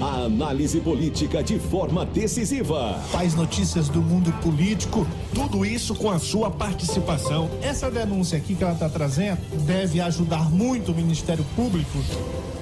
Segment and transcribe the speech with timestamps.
[0.00, 2.94] A análise política de forma decisiva.
[3.10, 5.04] Faz notícias do mundo político,
[5.34, 7.50] tudo isso com a sua participação.
[7.60, 11.98] Essa denúncia aqui que ela está trazendo deve ajudar muito o Ministério Público.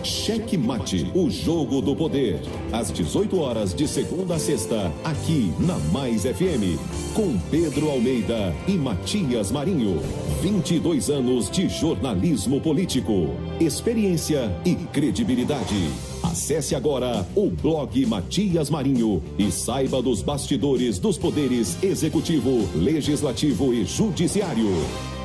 [0.03, 2.41] Cheque Mate, o jogo do poder.
[2.73, 6.79] Às 18 horas de segunda a sexta, aqui na Mais FM,
[7.15, 10.01] com Pedro Almeida e Matias Marinho.
[10.43, 15.91] 22 anos de jornalismo político, experiência e credibilidade.
[16.23, 23.85] Acesse agora o blog Matias Marinho e saiba dos bastidores dos poderes executivo, legislativo e
[23.85, 25.16] judiciário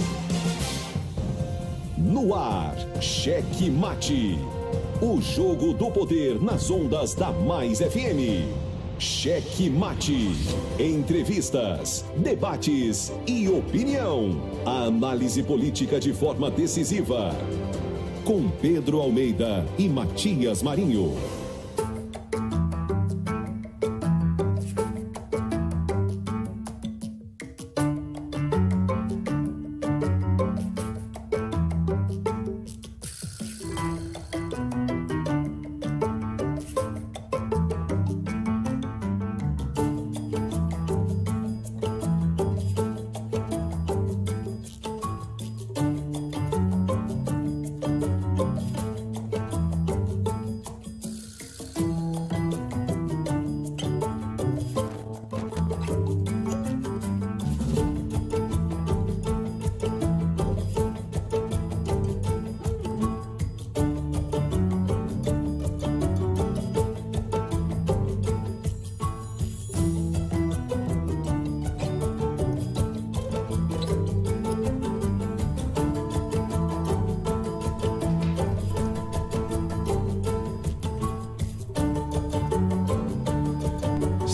[1.96, 4.38] No ar, Cheque Mate.
[5.00, 8.48] O jogo do poder nas ondas da Mais FM.
[8.98, 10.30] Cheque Mate.
[10.78, 14.40] Entrevistas, debates e opinião.
[14.64, 17.30] A análise política de forma decisiva
[18.26, 21.14] com Pedro Almeida e Matias Marinho.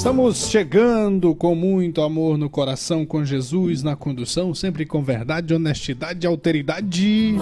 [0.03, 6.27] Estamos chegando com muito amor no coração, com Jesus na condução, sempre com verdade, honestidade
[6.27, 7.37] e alteridade.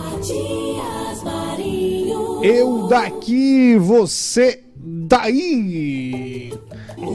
[2.43, 6.53] Eu daqui, você daí.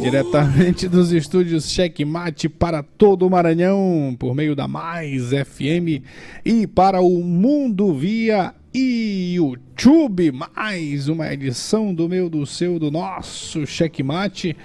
[0.01, 6.01] Diretamente dos estúdios Checkmate para todo o Maranhão, por meio da Mais FM
[6.44, 10.34] e para o mundo via YouTube.
[10.34, 14.55] Mais uma edição do meu, do seu, do nosso Checkmate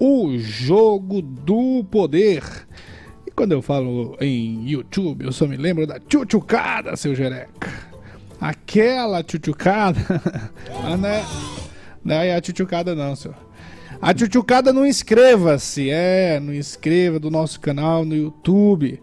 [0.00, 2.42] o Jogo do Poder.
[3.26, 7.70] E quando eu falo em YouTube, eu só me lembro da tchutchucada, seu jereca.
[8.40, 10.00] Aquela tchutchucada.
[10.82, 11.24] ah, não, é,
[12.02, 13.36] não é a tchutchucada não, senhor.
[14.00, 18.98] A tchutchucada não inscreva-se, é, não inscreva do nosso canal no YouTube.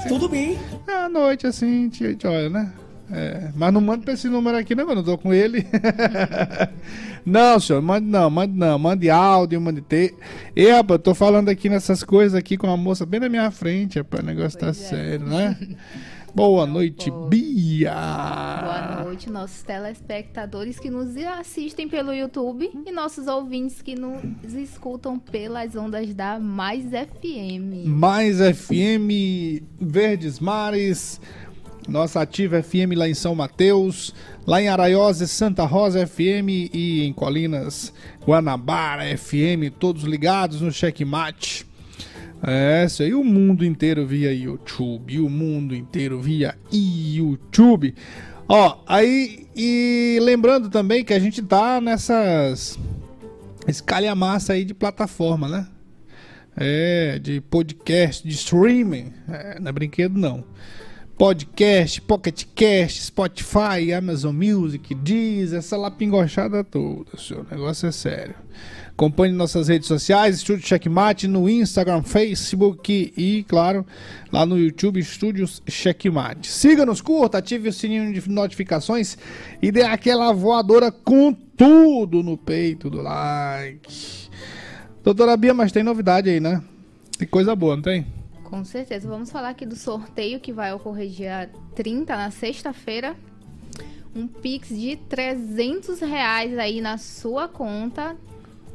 [0.08, 0.58] Tudo bem.
[0.88, 2.72] É, à noite, assim, te, te olha, né?
[3.10, 5.00] É, mas não manda pra esse número aqui, né, mano?
[5.00, 5.66] Eu tô com ele.
[7.26, 8.78] não, senhor, mande não, mande não.
[8.78, 10.16] Mande áudio, mande ter.
[10.56, 13.50] E, rapaz, eu tô falando aqui nessas coisas aqui com a moça bem na minha
[13.50, 14.22] frente, rapaz.
[14.22, 14.88] O negócio tá pois tá é.
[14.88, 15.58] sério, né?
[16.34, 17.28] Boa noite, pode.
[17.28, 17.94] Bia.
[17.94, 25.18] Boa noite, nossos telespectadores que nos assistem pelo YouTube e nossos ouvintes que nos escutam
[25.18, 27.86] pelas ondas da Mais FM.
[27.86, 31.20] Mais FM, Verdes Mares,
[31.86, 34.14] nossa ativa FM lá em São Mateus,
[34.46, 37.92] lá em Araiose, Santa Rosa FM e em Colinas,
[38.26, 41.71] Guanabara FM, todos ligados no Checkmate.
[42.44, 47.94] É, isso aí, o mundo inteiro via YouTube, o mundo inteiro via YouTube.
[48.48, 52.78] Ó, aí, e lembrando também que a gente tá nessas
[53.66, 55.66] escalha-massa aí de plataforma, né?
[56.56, 59.12] É, de podcast, de streaming.
[59.28, 60.44] É, não é brinquedo, não.
[61.22, 67.46] Podcast, Pocket Cast, Spotify, Amazon Music, Deezer, essa lapingochada toda, senhor.
[67.48, 68.34] O negócio é sério.
[68.88, 73.86] Acompanhe nossas redes sociais, Estúdio Checkmate, no Instagram, Facebook e, claro,
[74.32, 76.50] lá no YouTube, Estúdios Checkmate.
[76.50, 79.16] Siga-nos, curta, ative o sininho de notificações
[79.62, 84.28] e dê aquela voadora com tudo no peito do like.
[85.04, 86.60] Doutora Bia, mas tem novidade aí, né?
[87.16, 88.21] Tem coisa boa, não tem?
[88.52, 89.08] Com certeza.
[89.08, 93.16] Vamos falar aqui do sorteio que vai ocorrer dia 30, na sexta-feira.
[94.14, 98.14] Um Pix de 300 reais aí na sua conta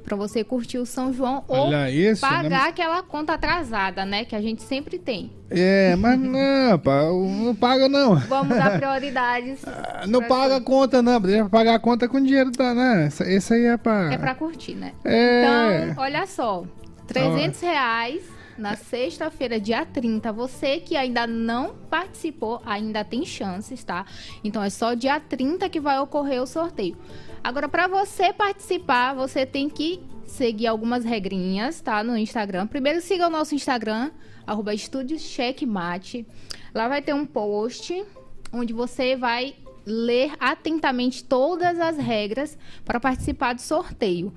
[0.04, 2.56] para você curtir o São João ou isso, pagar né?
[2.70, 4.26] aquela conta atrasada, né?
[4.26, 5.32] Que a gente sempre tem.
[5.48, 8.16] É, mas não, pá, não paga não.
[8.16, 9.64] Vamos dar prioridades.
[10.08, 13.10] Não pra paga a conta não, deixa pagar a conta com dinheiro, tá, né?
[13.28, 14.12] Esse- aí é pra...
[14.12, 14.94] É pra curtir, né?
[15.06, 15.84] É.
[15.92, 16.64] Então, olha só.
[17.06, 20.32] 300 reais na sexta-feira, dia 30.
[20.34, 24.06] Você que ainda não participou, ainda tem chances, tá?
[24.44, 26.98] Então, é só dia 30 que vai ocorrer o sorteio.
[27.44, 32.04] Agora, para você participar, você tem que seguir algumas regrinhas, tá?
[32.04, 32.68] No Instagram.
[32.68, 34.12] Primeiro, siga o nosso Instagram,
[34.46, 36.28] arroba Estúdios Checkmate.
[36.74, 38.04] Lá vai ter um post
[38.52, 39.56] onde você vai
[39.86, 44.34] ler atentamente todas as regras para participar do sorteio.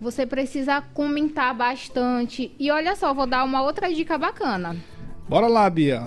[0.00, 2.52] Você precisa comentar bastante.
[2.58, 4.76] E olha só, vou dar uma outra dica bacana.
[5.28, 6.04] Bora lá, Bia.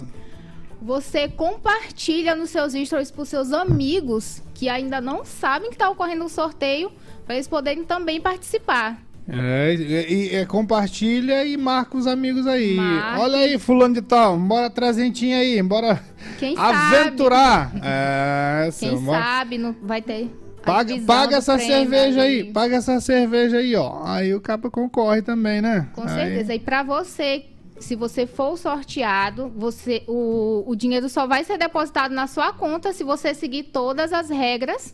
[0.81, 6.23] Você compartilha nos seus stories para seus amigos que ainda não sabem que está ocorrendo
[6.25, 6.91] um sorteio,
[7.25, 8.97] para eles poderem também participar.
[9.29, 12.75] É, e, e- compartilha e marca os amigos aí.
[12.75, 13.21] Marque.
[13.21, 16.01] Olha aí, fulano de tal, bora trezentinho aí, bora
[16.39, 17.71] Quem aventurar.
[17.83, 18.71] É, sabe?
[18.71, 20.29] seu, Quem sabe não vai ter.
[20.63, 22.51] Paga, paga essa prêmio cerveja aí, ali.
[22.53, 24.03] paga essa cerveja aí, ó.
[24.05, 25.89] Aí o capa concorre também, né?
[25.93, 26.53] Com Aí- certeza.
[26.55, 27.45] E para você,
[27.79, 32.93] se você for sorteado, você o, o dinheiro só vai ser depositado na sua conta
[32.93, 34.93] se você seguir todas as regras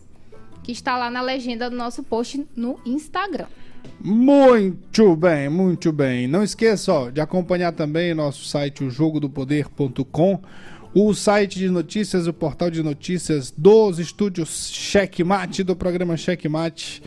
[0.64, 3.48] que está lá na legenda do nosso post no Instagram.
[4.00, 6.28] Muito bem, muito bem.
[6.28, 10.40] Não esqueça ó, de acompanhar também nosso site, o jogodopoder.com,
[11.00, 17.04] o site de notícias, o portal de notícias dos estúdios Checkmate, do programa Checkmate.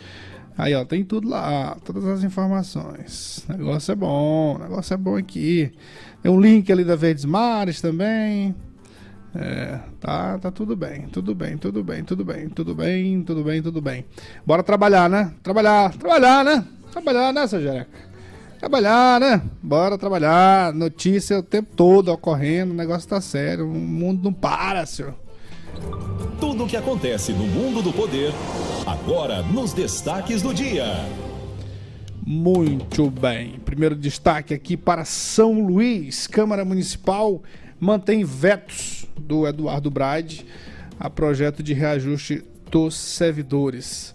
[0.57, 3.45] Aí, ó, tem tudo lá, todas as informações.
[3.49, 5.73] O negócio é bom, negócio é bom aqui.
[6.23, 8.55] Tem um link ali da Verdes Mares também.
[9.35, 13.61] É, tá, tá tudo bem, tudo bem, tudo bem, tudo bem, tudo bem, tudo bem,
[13.61, 14.05] tudo bem.
[14.45, 15.33] Bora trabalhar, né?
[15.43, 16.65] Trabalhar, trabalhar, né?
[16.93, 18.10] Trabalhar, né, seu Jereca?
[18.61, 19.41] Trabalhar, né?
[19.59, 20.71] Bora trabalhar.
[20.71, 25.15] Notícia o tempo todo ocorrendo, o negócio tá sério, o mundo não para, senhor.
[26.39, 28.31] Tudo o que acontece no mundo do poder,
[28.85, 30.85] agora nos destaques do dia.
[32.23, 33.59] Muito bem.
[33.65, 36.27] Primeiro destaque aqui para São Luís.
[36.27, 37.41] Câmara Municipal
[37.79, 40.45] mantém vetos do Eduardo Brade
[40.99, 44.13] a projeto de reajuste dos servidores.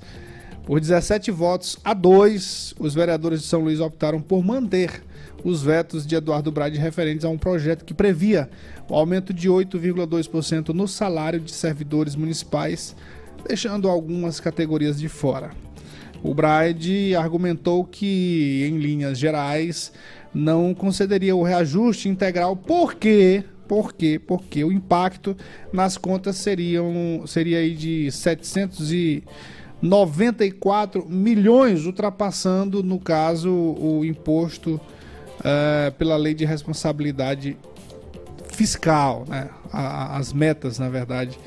[0.66, 5.00] Por 17 votos a 2, os vereadores de São Luís optaram por manter
[5.44, 8.50] os vetos de Eduardo Brade referentes a um projeto que previa
[8.90, 12.96] o aumento de 8,2% no salário de servidores municipais,
[13.46, 15.52] deixando algumas categorias de fora.
[16.20, 19.92] O Bride argumentou que, em linhas gerais,
[20.34, 25.36] não concederia o reajuste integral porque, porque, porque o impacto
[25.72, 28.10] nas contas seriam, seria aí de
[29.82, 34.80] 794 milhões, ultrapassando, no caso, o imposto
[35.44, 37.56] eh, pela lei de responsabilidade
[38.52, 39.50] fiscal, né?
[39.72, 41.38] As metas, na verdade,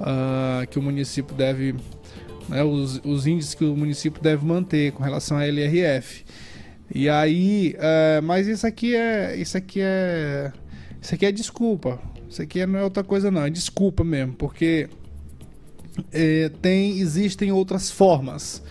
[0.00, 1.74] ah, que o município deve
[2.48, 6.24] né, os, os índices que o município deve manter com relação à LRF.
[6.94, 10.50] E aí, é, mas isso aqui é, isso aqui é,
[11.00, 12.00] isso aqui é desculpa.
[12.28, 14.88] Isso aqui não é outra coisa não, é desculpa mesmo, porque
[16.12, 18.62] é, tem, existem outras formas,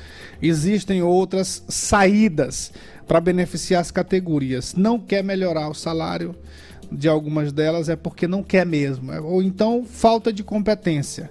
[0.41, 2.71] existem outras saídas
[3.07, 4.75] para beneficiar as categorias.
[4.75, 6.35] Não quer melhorar o salário,
[6.91, 11.29] de algumas delas é porque não quer mesmo, é, ou então falta de competência.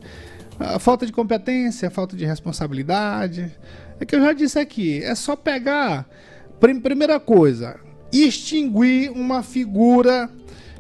[0.59, 3.53] A falta de competência, falta de responsabilidade.
[4.01, 6.09] É que eu já disse aqui, é só pegar.
[6.59, 7.79] Primeira coisa,
[8.11, 10.31] extinguir uma figura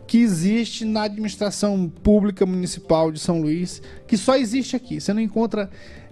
[0.06, 5.00] que existe na administração pública municipal de São Luís, que só existe aqui.
[5.00, 5.68] Você não encontra,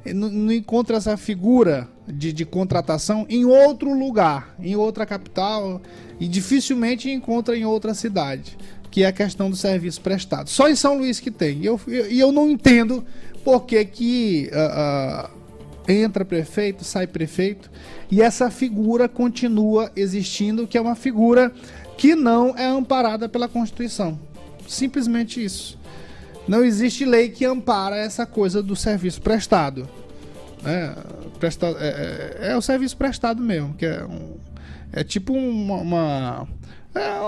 [0.07, 5.81] não, não encontra essa figura de, de, contratação em outro lugar, em outra capital,
[6.19, 8.59] e dificilmente encontra em outra cidade,
[8.91, 10.51] que é a questão do serviço prestado.
[10.51, 11.61] Só em São Luís que tem.
[11.61, 13.05] E eu, eu, eu não entendo
[13.45, 17.71] por que, que uh, uh, entra prefeito, sai prefeito,
[18.11, 21.53] e essa figura continua existindo, que é uma figura
[21.97, 24.19] que não é amparada pela Constituição.
[24.67, 25.79] Simplesmente isso.
[26.47, 29.89] Não existe lei que ampara essa coisa do serviço prestado.
[30.65, 30.95] É,
[31.39, 34.37] presta, é, é, é o serviço prestado mesmo, que é, um,
[34.93, 36.49] é tipo uma, uma,
[36.95, 37.21] é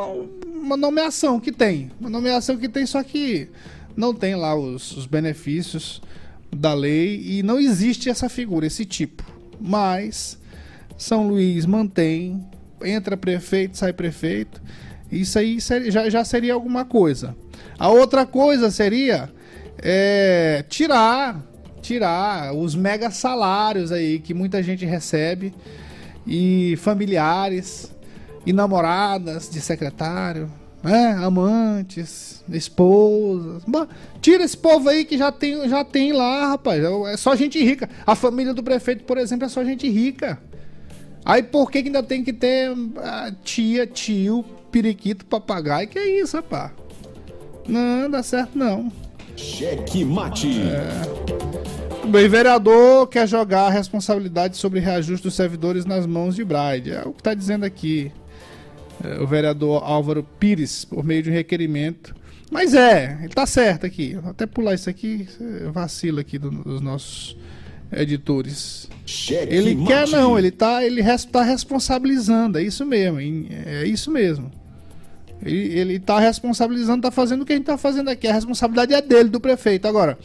[0.47, 1.91] uma nomeação que tem.
[2.01, 3.49] Uma nomeação que tem, só que
[3.97, 6.03] não tem lá os, os benefícios
[6.55, 9.25] da lei e não existe essa figura, esse tipo.
[9.61, 10.39] Mas
[10.97, 12.45] São Luís mantém
[12.83, 14.61] entra prefeito, sai prefeito.
[15.11, 17.37] Isso aí seria, já, já seria alguma coisa.
[17.78, 19.30] A outra coisa seria
[19.78, 21.45] é, tirar
[21.87, 25.54] tirar os mega salários aí que muita gente recebe
[26.26, 27.92] e familiares
[28.45, 30.50] e namoradas de secretário,
[30.83, 31.16] né?
[31.21, 33.62] amantes, esposas.
[34.21, 36.83] Tira esse povo aí que já tem, já tem lá, rapaz.
[37.12, 37.88] É só gente rica.
[38.04, 40.40] A família do prefeito, por exemplo, é só gente rica.
[41.26, 45.88] Aí por que, que ainda tem que ter ah, tia, tio, periquito, papagaio?
[45.88, 46.71] Que é isso, rapaz?
[47.66, 48.92] Não, dá certo não.
[49.37, 50.49] Cheque mate.
[50.61, 52.06] É.
[52.06, 56.92] Bem, vereador quer jogar a responsabilidade sobre reajuste dos servidores nas mãos de Bride.
[56.92, 58.12] É o que está dizendo aqui
[59.02, 62.14] é, o vereador Álvaro Pires, por meio de um requerimento.
[62.52, 64.14] Mas é, ele está certo aqui.
[64.14, 65.28] Vou até pular isso aqui,
[65.73, 67.37] vacila aqui dos nossos
[67.93, 68.88] editores.
[69.05, 69.87] Cheque ele mate.
[69.87, 74.50] quer não, ele tá, ele está responsabilizando, é isso mesmo, é isso mesmo.
[75.43, 78.26] Ele, ele tá responsabilizando, tá fazendo o que a gente está fazendo aqui.
[78.26, 79.87] A responsabilidade é dele, do prefeito.
[79.87, 80.19] Agora,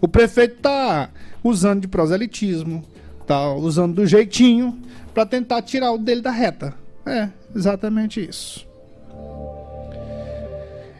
[0.00, 1.10] o prefeito tá
[1.42, 2.84] usando de proselitismo,
[3.26, 4.78] tá usando do jeitinho
[5.14, 6.74] para tentar tirar o dele da reta.
[7.06, 8.65] É, exatamente isso.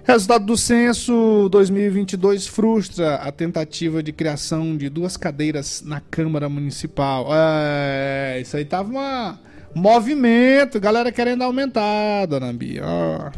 [0.06, 7.26] Resultado do censo 2022 frustra a tentativa de criação de duas cadeiras na Câmara Municipal.
[7.32, 9.40] É, isso aí tava uma
[9.74, 12.82] movimento, galera querendo aumentar, dona Bia.
[12.86, 13.32] Ó,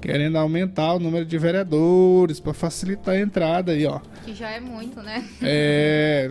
[0.00, 3.98] querendo aumentar o número de vereadores para facilitar a entrada aí, ó.
[4.24, 5.28] Que já é muito, né?
[5.42, 6.28] É,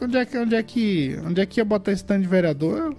[0.00, 2.96] onde é que onde é que onde é que ia botar esse tanto de vereador?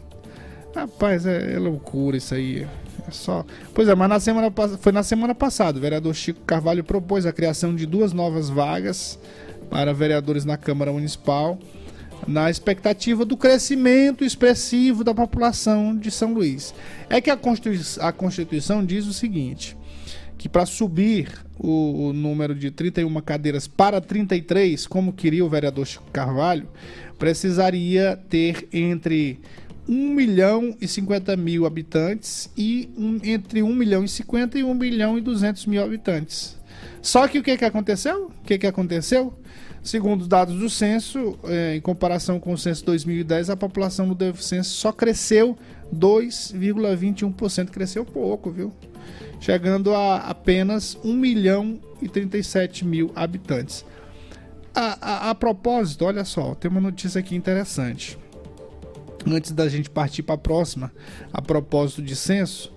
[0.76, 2.68] Rapaz, é, é loucura isso aí.
[3.08, 3.46] É só.
[3.74, 5.78] Pois é, mas na semana, foi na semana passada.
[5.78, 9.18] O vereador Chico Carvalho propôs a criação de duas novas vagas
[9.70, 11.58] para vereadores na Câmara Municipal,
[12.28, 16.74] na expectativa do crescimento expressivo da população de São Luís.
[17.10, 19.78] É que a Constituição, a Constituição diz o seguinte:
[20.38, 25.86] que para subir o, o, número de 31 cadeiras para 33, como queria o vereador
[25.86, 26.68] Chico Carvalho,
[27.18, 29.40] precisaria ter entre
[29.88, 34.74] 1 milhão e 50 mil habitantes e um, entre 1 milhão e 50 e 1
[34.74, 36.58] milhão e 200 mil habitantes.
[37.02, 38.26] Só que o que, que aconteceu?
[38.26, 39.34] O que, que aconteceu?
[39.82, 44.36] Segundo os dados do censo, eh, em comparação com o censo 2010, a população do
[44.36, 45.58] censo só cresceu
[45.96, 47.70] 2,21%.
[47.70, 48.74] Cresceu pouco, viu?
[49.40, 53.86] Chegando a apenas 1 milhão e 37 mil habitantes.
[54.76, 58.18] A, a, a propósito, olha só, tem uma notícia aqui interessante
[59.26, 60.92] antes da gente partir para a próxima,
[61.32, 62.72] a propósito de censo,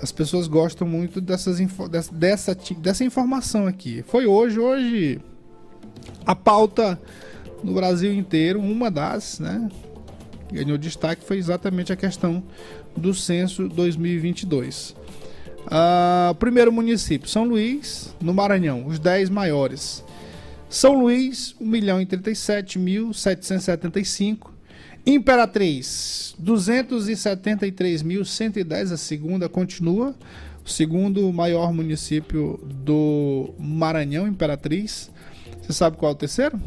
[0.00, 1.58] as pessoas gostam muito dessas
[1.90, 4.04] dessa, dessa, dessa informação aqui.
[4.06, 5.20] Foi hoje, hoje
[6.24, 7.00] a pauta
[7.62, 9.68] no Brasil inteiro, uma das, né,
[10.52, 12.42] ganhou destaque foi exatamente a questão
[12.96, 14.90] do censo 2022.
[14.90, 14.96] Uh,
[15.70, 20.02] ah, primeiro município, São Luís, no Maranhão, os 10 maiores.
[20.68, 24.50] São Luís, 1 milhão e 37.775.
[25.06, 30.12] Imperatriz, 273.110, a segunda continua.
[30.64, 35.10] O segundo maior município do Maranhão, Imperatriz.
[35.62, 36.60] Você sabe qual é o terceiro?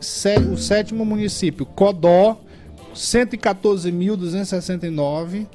[0.50, 2.40] o sétimo município, Codó,
[2.94, 5.46] 114.269.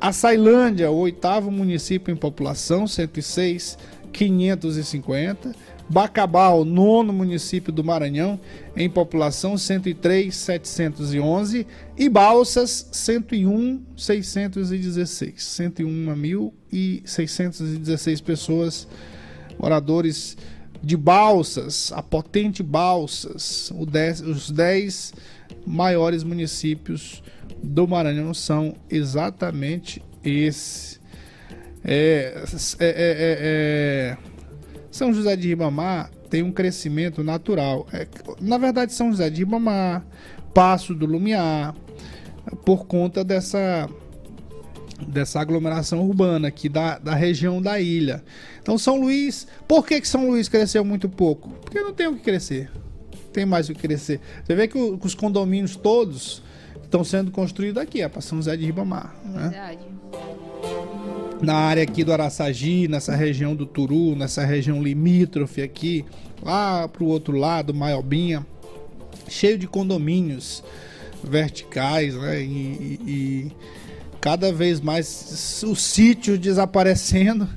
[0.00, 5.56] A Sailândia, o oitavo município em população, 106.550.
[5.90, 8.38] Bacabal, nono município do Maranhão,
[8.76, 15.34] em população 103.711 e Balsas 101.616.
[15.36, 18.86] 101.616 pessoas
[19.58, 20.36] moradores
[20.82, 25.12] de Balsas, a potente Balsas, os 10
[25.66, 27.22] maiores municípios
[27.62, 30.98] do Maranhão são exatamente esse.
[31.84, 32.42] É,
[32.78, 34.16] é, é, é, é
[34.90, 37.86] São José de Ribamar tem um crescimento natural.
[38.40, 40.06] Na verdade, São José de Ribamar,
[40.54, 41.74] Passo do Lumiar,
[42.64, 43.88] por conta dessa
[45.06, 48.24] dessa aglomeração urbana aqui da, da região da ilha.
[48.60, 51.50] Então São Luís, por que, que São Luís cresceu muito pouco?
[51.50, 52.68] Porque não tem o que crescer.
[53.32, 54.20] Tem mais o que crescer.
[54.44, 56.42] Você vê que, o, que os condomínios todos
[56.88, 59.14] estão sendo construídos aqui, é para São José de Ribamar.
[59.24, 59.48] Né?
[59.48, 59.78] Verdade.
[61.40, 66.04] Na área aqui do Araçagi, nessa região do Turu, nessa região limítrofe aqui,
[66.42, 68.44] lá para o outro lado, Maiobinha,
[69.28, 70.64] cheio de condomínios
[71.22, 72.40] verticais, né?
[72.40, 73.52] E, e, e
[74.20, 77.48] cada vez mais os sítios desaparecendo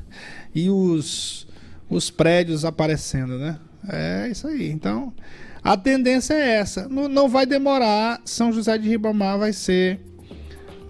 [0.53, 1.47] e os,
[1.89, 3.57] os prédios aparecendo, né?
[3.89, 4.69] É isso aí.
[4.69, 5.11] Então,
[5.63, 6.88] a tendência é essa.
[6.89, 8.22] Não, não vai demorar.
[8.25, 10.00] São José de Ribamar vai ser.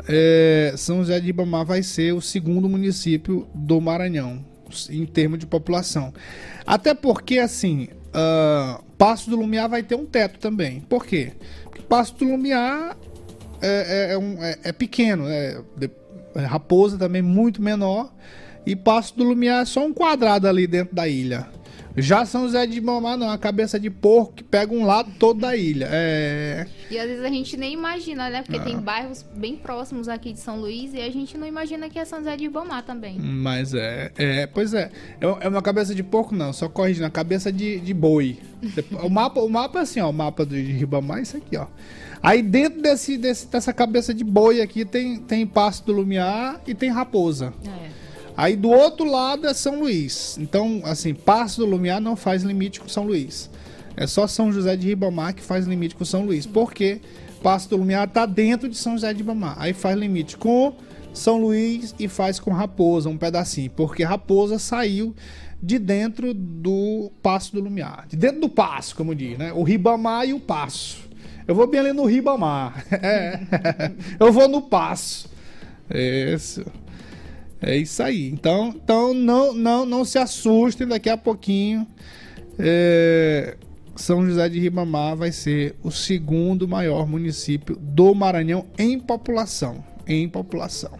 [0.07, 4.43] É, São José de Ribamar vai ser o segundo município do Maranhão,
[4.89, 6.13] em termos de população.
[6.65, 10.79] Até porque, assim, uh, Passo do Lumiar vai ter um teto também.
[10.81, 11.33] Por quê?
[11.63, 12.97] Porque Passo do Lumiar
[13.61, 15.61] é, é, é, um, é, é pequeno, é,
[16.35, 18.11] é, Raposa também muito menor.
[18.65, 21.47] E Passo do Lumiar é só um quadrado ali dentro da ilha.
[21.95, 25.39] Já São José de Mamá não, a cabeça de porco que pega um lado todo
[25.39, 25.87] da ilha.
[25.91, 26.67] É...
[26.89, 28.43] E às vezes a gente nem imagina, né?
[28.43, 31.99] Porque tem bairros bem próximos aqui de São Luís e a gente não imagina que
[31.99, 33.19] é São José de Ribamar também.
[33.19, 34.91] Mas é, é pois é.
[35.19, 38.37] É uma cabeça de porco, não, só corrigindo, a cabeça de, de boi.
[39.03, 41.67] o, mapa, o mapa é assim, ó, o mapa de Ribamar é isso aqui, ó.
[42.23, 46.75] Aí dentro desse, desse, dessa cabeça de boi aqui tem, tem Passo do Lumiar e
[46.75, 47.53] tem Raposa.
[47.65, 48.00] É.
[48.35, 50.37] Aí do outro lado é São Luís.
[50.39, 53.49] Então, assim, Passo do Lumiar não faz limite com São Luís.
[53.95, 56.45] É só São José de Ribamar que faz limite com São Luís.
[56.45, 57.01] Porque
[57.43, 59.55] Passo do Lumiar está dentro de São José de Ribamar.
[59.57, 60.73] Aí faz limite com
[61.13, 63.69] São Luís e faz com Raposa, um pedacinho.
[63.71, 65.15] Porque Raposa saiu
[65.61, 68.05] de dentro do Passo do Lumiar.
[68.07, 69.53] De dentro do Passo, como diz, né?
[69.53, 71.09] O Ribamar e o Passo.
[71.47, 72.85] Eu vou bem ali no Ribamar.
[72.91, 73.39] É.
[74.19, 75.29] Eu vou no Passo.
[75.93, 76.65] Isso.
[77.61, 78.27] É isso aí.
[78.29, 81.85] Então, então não, não, não se assustem daqui a pouquinho.
[82.57, 83.55] É,
[83.95, 89.83] São José de Ribamar vai ser o segundo maior município do Maranhão em população.
[90.07, 90.91] Em população.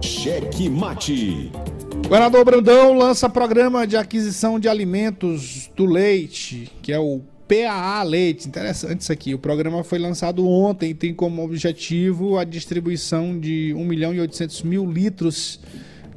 [0.00, 1.52] Cheque mate.
[1.92, 8.02] O governador Brandão lança programa de aquisição de alimentos do leite, que é o PAA
[8.02, 8.46] Leite.
[8.46, 9.34] Interessante isso aqui.
[9.34, 14.20] O programa foi lançado ontem e tem como objetivo a distribuição de 1 milhão e
[14.20, 15.58] 800 mil litros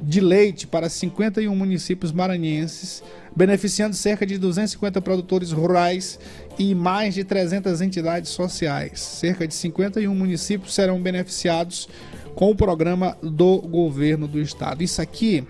[0.02, 3.02] de leite para 51 municípios maranhenses,
[3.34, 6.18] beneficiando cerca de 250 produtores rurais
[6.58, 9.00] e mais de 300 entidades sociais.
[9.00, 11.88] Cerca de 51 municípios serão beneficiados
[12.34, 14.82] com o programa do governo do estado.
[14.82, 15.44] Isso aqui,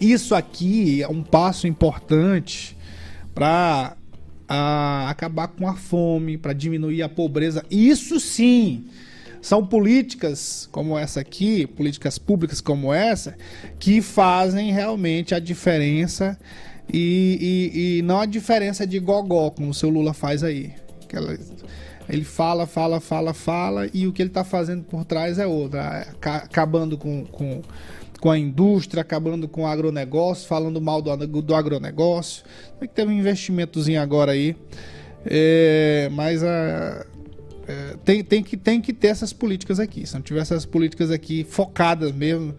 [0.00, 2.76] isso aqui é um passo importante
[3.34, 3.96] para
[4.52, 7.64] a acabar com a fome, para diminuir a pobreza.
[7.70, 8.84] Isso sim
[9.40, 13.36] são políticas como essa aqui, políticas públicas como essa,
[13.78, 16.36] que fazem realmente a diferença
[16.92, 20.72] e, e, e não a diferença de gogó, como o seu Lula faz aí.
[21.04, 21.38] Aquela,
[22.08, 26.08] ele fala, fala, fala, fala, e o que ele está fazendo por trás é outra,
[26.20, 27.62] acabando com, com
[28.20, 32.44] com a indústria, acabando com o agronegócio, falando mal do, do agronegócio.
[32.78, 34.54] Tem que ter um investimentozinho agora aí.
[35.24, 37.06] É, mas a,
[37.66, 40.06] é, tem, tem, que, tem que ter essas políticas aqui.
[40.06, 42.54] Se não tiver essas políticas aqui focadas mesmo,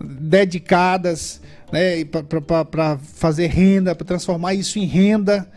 [0.00, 1.40] dedicadas
[1.72, 5.50] né, para fazer renda, para transformar isso em renda,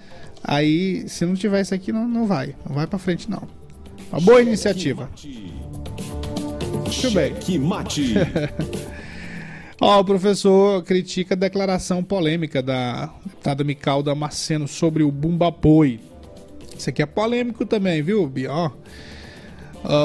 [0.44, 2.56] aí se não tiver isso aqui, não, não vai.
[2.68, 3.48] Não vai para frente, não.
[4.12, 5.10] Uma boa iniciativa.
[6.84, 7.60] Muito bem.
[7.60, 8.16] mate.
[9.80, 16.00] Ó, o professor critica a declaração polêmica da deputada Mical Damasceno sobre o Bumbapoi.
[16.78, 18.52] Isso aqui é polêmico também, viu, Bia?
[18.52, 18.72] Ó.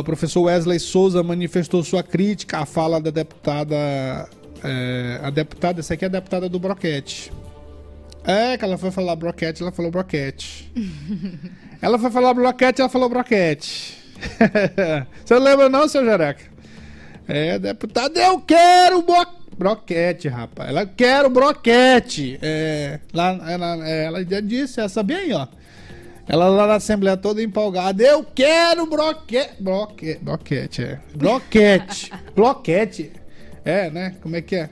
[0.00, 4.28] O professor Wesley Souza manifestou sua crítica à fala da deputada.
[4.62, 7.32] É, a deputada, essa aqui é a deputada do Broquete.
[8.24, 10.70] É, que ela foi falar broquete, ela falou broquete.
[11.80, 13.98] ela foi falar broquete, ela falou broquete.
[15.24, 16.44] Você não lembra não, seu Jereca?
[17.26, 19.24] É, deputada, eu quero bo
[19.60, 20.70] broquete, rapaz.
[20.70, 22.38] Ela quer o broquete.
[22.40, 25.46] É, lá, ela, é, ela já disse, essa bem, ó.
[26.26, 28.02] Ela lá na Assembleia toda empolgada.
[28.02, 29.60] Eu quero broquete.
[29.60, 31.00] Broquete, broquete, é.
[31.14, 32.10] Broquete.
[32.34, 33.12] bloquete.
[33.62, 34.16] É, né?
[34.22, 34.70] Como é que é?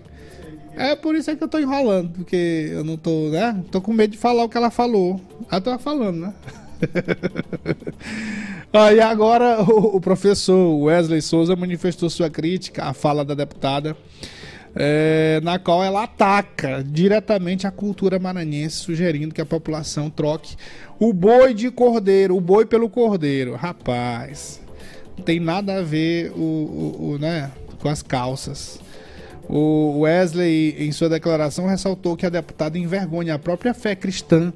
[0.74, 3.62] É por isso é que eu tô enrolando, porque eu não tô, né?
[3.70, 5.20] Tô com medo de falar o que ela falou.
[5.51, 6.35] Ela tava falando, né?
[8.72, 13.96] ah, e agora o, o, professor Wesley Souza manifestou sua crítica à fala da deputada,
[14.74, 20.57] é, na qual ela ataca diretamente a cultura maranhense, sugerindo que a população troque
[20.98, 23.54] o boi de cordeiro, o boi pelo cordeiro.
[23.54, 24.61] Rapaz,
[25.16, 28.81] não tem nada a ver o, o, o né, com as calças.
[29.48, 34.52] O Wesley, em sua declaração, ressaltou que a deputada envergonha a própria fé cristã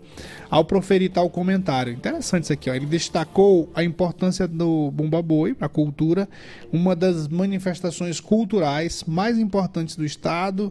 [0.50, 1.94] ao proferir tal comentário.
[1.94, 2.74] Interessante isso aqui, ó.
[2.74, 6.28] ele destacou a importância do Bumba Boi para a cultura,
[6.70, 10.70] uma das manifestações culturais mais importantes do Estado,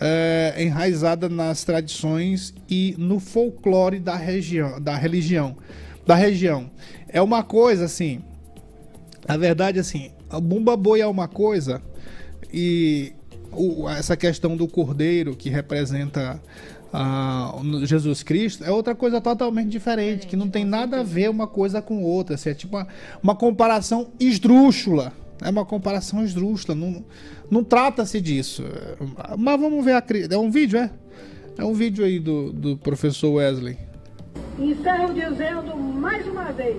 [0.00, 5.56] é, enraizada nas tradições e no folclore da região, da religião,
[6.04, 6.68] da região.
[7.06, 8.20] É uma coisa assim,
[9.28, 11.80] a verdade assim, o Bumba Boi é uma coisa
[12.52, 13.12] e
[13.52, 16.40] o, essa questão do cordeiro que representa
[17.84, 21.80] Jesus Cristo é outra coisa totalmente diferente, que não tem nada a ver uma coisa
[21.80, 22.34] com outra.
[22.34, 22.86] Assim, é tipo uma,
[23.22, 25.12] uma comparação esdrúxula.
[25.42, 26.76] É uma comparação esdrúxula.
[26.76, 27.04] Não,
[27.50, 28.62] não trata-se disso.
[29.38, 30.04] Mas vamos ver a.
[30.30, 30.90] É um vídeo, é?
[31.56, 33.78] É um vídeo aí do, do professor Wesley.
[34.58, 36.76] Encerro dizendo mais uma vez: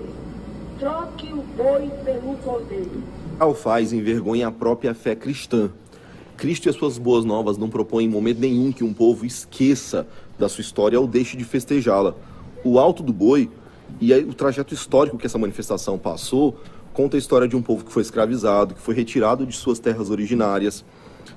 [0.78, 3.02] troque o boi pelo cordeiro.
[3.38, 5.70] Ao faz envergonha a própria fé cristã
[6.36, 10.06] Cristo e as suas boas novas não propõem em momento nenhum que um povo esqueça
[10.38, 12.14] da sua história ou deixe de festejá-la.
[12.64, 13.50] O Alto do Boi
[14.00, 16.58] e o trajeto histórico que essa manifestação passou
[16.92, 20.10] conta a história de um povo que foi escravizado, que foi retirado de suas terras
[20.10, 20.84] originárias,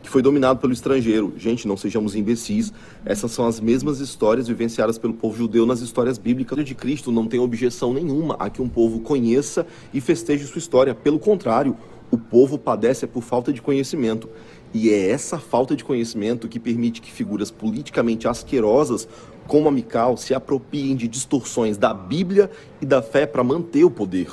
[0.03, 1.33] que foi dominado pelo estrangeiro.
[1.35, 2.71] Gente, não sejamos imbecis.
[3.03, 7.11] Essas são as mesmas histórias vivenciadas pelo povo judeu nas histórias bíblicas de Cristo.
[7.11, 10.93] Não tem objeção nenhuma a que um povo conheça e festeje sua história.
[10.93, 11.75] Pelo contrário,
[12.11, 14.29] o povo padece por falta de conhecimento.
[14.73, 19.07] E é essa falta de conhecimento que permite que figuras politicamente asquerosas,
[19.47, 22.49] como a Mical, se apropriem de distorções da Bíblia
[22.81, 24.27] e da fé para manter o poder.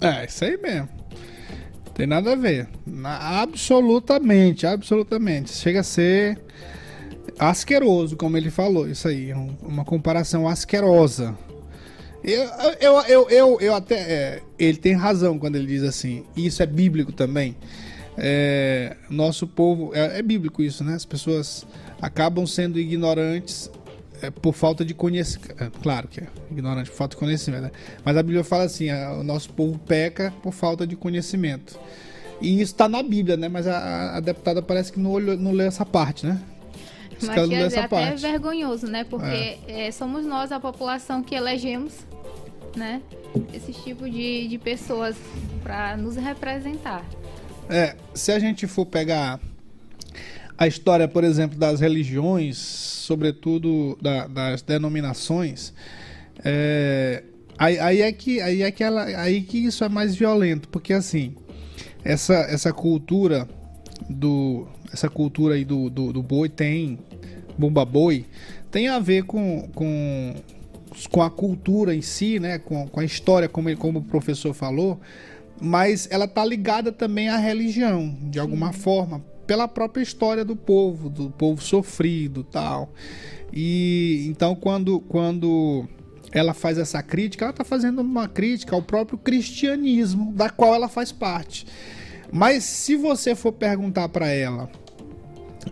[0.00, 0.88] É, isso aí mesmo.
[1.94, 2.68] Tem nada a ver.
[3.04, 5.50] absolutamente, absolutamente.
[5.50, 6.38] Chega a ser
[7.38, 8.88] asqueroso, como ele falou.
[8.88, 11.36] Isso aí, uma comparação asquerosa.
[12.22, 12.44] Eu,
[12.80, 13.96] eu, eu, eu, eu até.
[13.96, 16.24] É, ele tem razão quando ele diz assim.
[16.36, 17.56] E isso é bíblico também.
[18.20, 19.94] É, nosso povo.
[19.94, 20.94] É, é, bíblico isso, né?
[20.94, 21.64] As pessoas
[22.02, 23.70] acabam sendo ignorantes
[24.20, 25.62] é, por falta de conhecimento.
[25.62, 27.70] É, claro que é ignorante por falta de conhecimento, né?
[28.04, 31.78] Mas a Bíblia fala assim: o nosso povo peca por falta de conhecimento.
[32.40, 33.48] E isso está na Bíblia, né?
[33.48, 36.40] Mas a, a deputada parece que não, olhou, não lê essa parte, né?
[37.20, 38.22] Mas é até parte.
[38.22, 39.04] vergonhoso, né?
[39.04, 39.88] Porque é.
[39.88, 41.94] É, somos nós, a população, que elegemos,
[42.76, 43.02] né?
[43.52, 45.16] Esse tipo de, de pessoas
[45.62, 47.04] para nos representar.
[47.68, 49.40] É, se a gente for pegar
[50.56, 55.72] a história, por exemplo, das religiões, sobretudo da, das denominações,
[56.44, 57.22] é,
[57.58, 60.92] aí, aí, é que aí é que ela, aí que isso é mais violento, porque
[60.92, 61.34] assim
[62.04, 63.48] essa essa cultura
[64.08, 66.98] do essa cultura aí do, do, do boi tem
[67.58, 68.24] bomba boi
[68.70, 70.34] tem a ver com, com
[71.10, 74.52] com a cultura em si, né, com, com a história, como, ele, como o professor
[74.52, 75.00] falou,
[75.60, 78.80] mas ela está ligada também à religião, de alguma Sim.
[78.80, 82.92] forma, pela própria história do povo, do povo sofrido, tal.
[83.52, 85.86] E então quando quando
[86.30, 90.88] ela faz essa crítica, ela está fazendo uma crítica ao próprio cristianismo, da qual ela
[90.88, 91.66] faz parte.
[92.30, 94.70] Mas se você for perguntar para ela,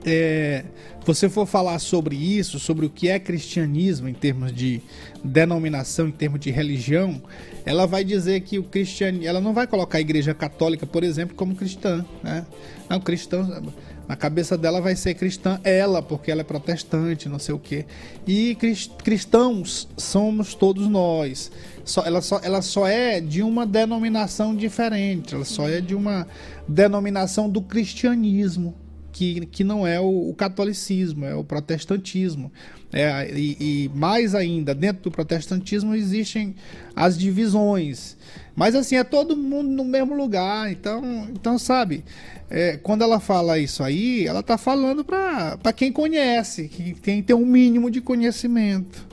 [0.04, 0.64] é,
[1.04, 4.82] você for falar sobre isso, sobre o que é cristianismo em termos de
[5.22, 7.22] denominação, em termos de religião,
[7.64, 11.36] ela vai dizer que o cristianismo, ela não vai colocar a igreja católica, por exemplo,
[11.36, 12.44] como cristã, né?
[12.88, 13.62] Não, cristã,
[14.08, 17.86] na cabeça dela vai ser cristã ela, porque ela é protestante, não sei o quê.
[18.26, 18.56] E
[19.02, 21.50] cristãos somos todos nós.
[21.84, 26.26] Só, ela, só, ela só é de uma denominação diferente, ela só é de uma
[26.66, 28.74] denominação do cristianismo
[29.16, 32.52] que, que não é o, o catolicismo, é o protestantismo.
[32.92, 36.54] É, e, e, mais ainda, dentro do protestantismo existem
[36.94, 38.14] as divisões.
[38.54, 40.70] Mas assim, é todo mundo no mesmo lugar.
[40.70, 42.04] Então, então sabe,
[42.50, 46.68] é, quando ela fala isso aí, ela tá falando para quem conhece,
[47.02, 49.06] quem tem um mínimo de conhecimento.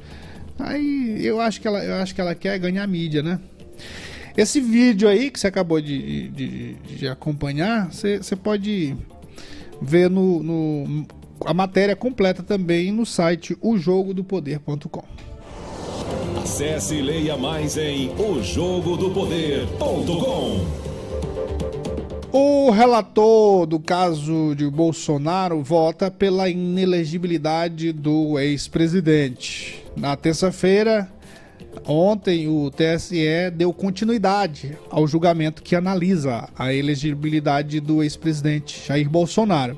[0.59, 3.39] Aí eu acho que ela, eu acho que ela quer ganhar mídia, né?
[4.35, 8.97] Esse vídeo aí que você acabou de, de, de acompanhar, você, você pode
[9.83, 11.05] ver no, no,
[11.45, 15.03] a matéria completa também no site ojogodopoder.com.
[16.41, 20.83] Acesse e leia mais em ojogodopoder.com.
[22.31, 29.83] O relator do caso de Bolsonaro vota pela inelegibilidade do ex-presidente.
[29.95, 31.07] Na terça-feira,
[31.85, 39.77] Ontem, o TSE deu continuidade ao julgamento que analisa a elegibilidade do ex-presidente Jair Bolsonaro.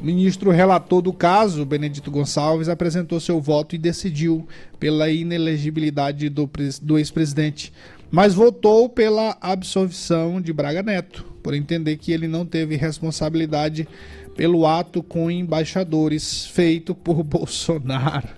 [0.00, 4.46] O ministro relator do caso, Benedito Gonçalves, apresentou seu voto e decidiu
[4.78, 6.48] pela inelegibilidade do,
[6.82, 7.72] do ex-presidente,
[8.10, 13.88] mas votou pela absolvição de Braga Neto, por entender que ele não teve responsabilidade
[14.36, 18.28] pelo ato com embaixadores feito por Bolsonaro.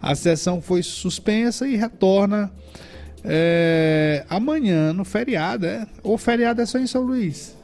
[0.00, 2.52] A sessão foi suspensa e retorna
[3.24, 5.86] é, amanhã no feriado, é?
[6.02, 7.56] Ou feriado é só em São Luís?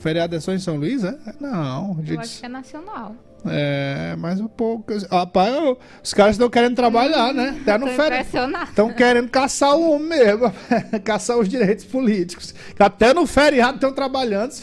[0.00, 1.16] Feriado é só em São Luís, é?
[1.40, 1.98] Não.
[2.06, 3.16] Eu acho que é nacional.
[3.46, 4.92] É, mais um pouco.
[5.10, 5.54] Rapaz,
[6.02, 7.58] os caras estão querendo trabalhar, hum, né?
[7.60, 8.28] Até no feriado.
[8.68, 10.52] Estão querendo caçar o homem mesmo,
[11.04, 12.54] caçar os direitos políticos.
[12.78, 14.54] Até no feriado estão trabalhando.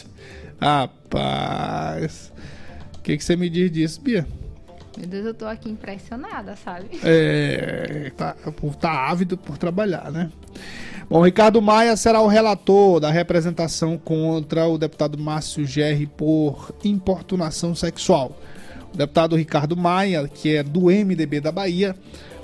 [0.60, 2.32] Rapaz.
[2.97, 4.28] O que, que você me diz disso, Bia?
[4.97, 6.99] Meu Deus, eu tô aqui impressionada, sabe?
[7.04, 8.36] É, tá,
[8.80, 10.30] tá ávido por trabalhar, né?
[11.10, 17.73] Bom, Ricardo Maia será o relator da representação contra o deputado Márcio Gerri por importunação
[17.75, 18.38] sexual.
[18.93, 21.95] O deputado Ricardo Maia, que é do MDB da Bahia,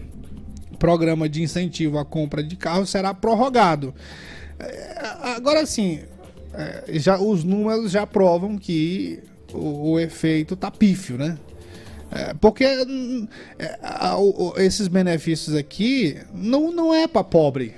[0.73, 3.95] O programa de incentivo à compra de carro será prorrogado.
[4.59, 4.99] É,
[5.37, 6.01] agora sim,
[6.99, 9.21] já, os números já provam que
[9.53, 11.38] o, o efeito tá pífio, né?
[12.11, 14.16] É, porque é, a,
[14.57, 17.75] esses benefícios aqui não, não é para pobre.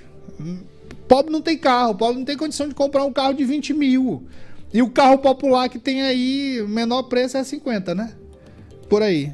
[1.08, 4.26] Pobre não tem carro, pobre não tem condição de comprar um carro de 20 mil.
[4.72, 8.12] E o carro popular que tem aí, menor preço é 50, né?
[8.88, 9.32] Por aí.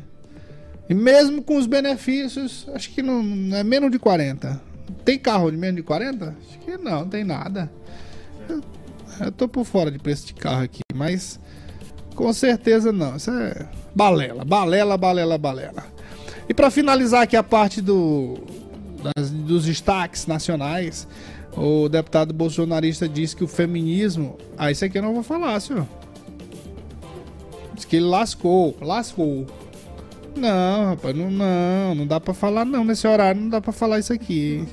[0.88, 4.60] E mesmo com os benefícios, acho que não, não é menos de 40.
[5.04, 6.36] Tem carro de menos de 40?
[6.48, 7.70] Acho que não, não tem nada.
[9.20, 11.40] Eu tô por fora de preço de carro aqui, mas
[12.14, 13.16] com certeza não.
[13.16, 15.84] Isso é balela, balela, balela, balela.
[16.48, 18.38] E para finalizar aqui a parte do,
[19.14, 21.06] das, dos destaques nacionais,
[21.56, 24.36] o deputado bolsonarista disse que o feminismo.
[24.56, 25.86] Ah, isso aqui eu não vou falar, senhor.
[27.74, 29.46] Diz que ele lascou, lascou.
[30.36, 33.98] Não, rapaz, não, não, não dá para falar não nesse horário, não dá para falar
[33.98, 34.66] isso aqui.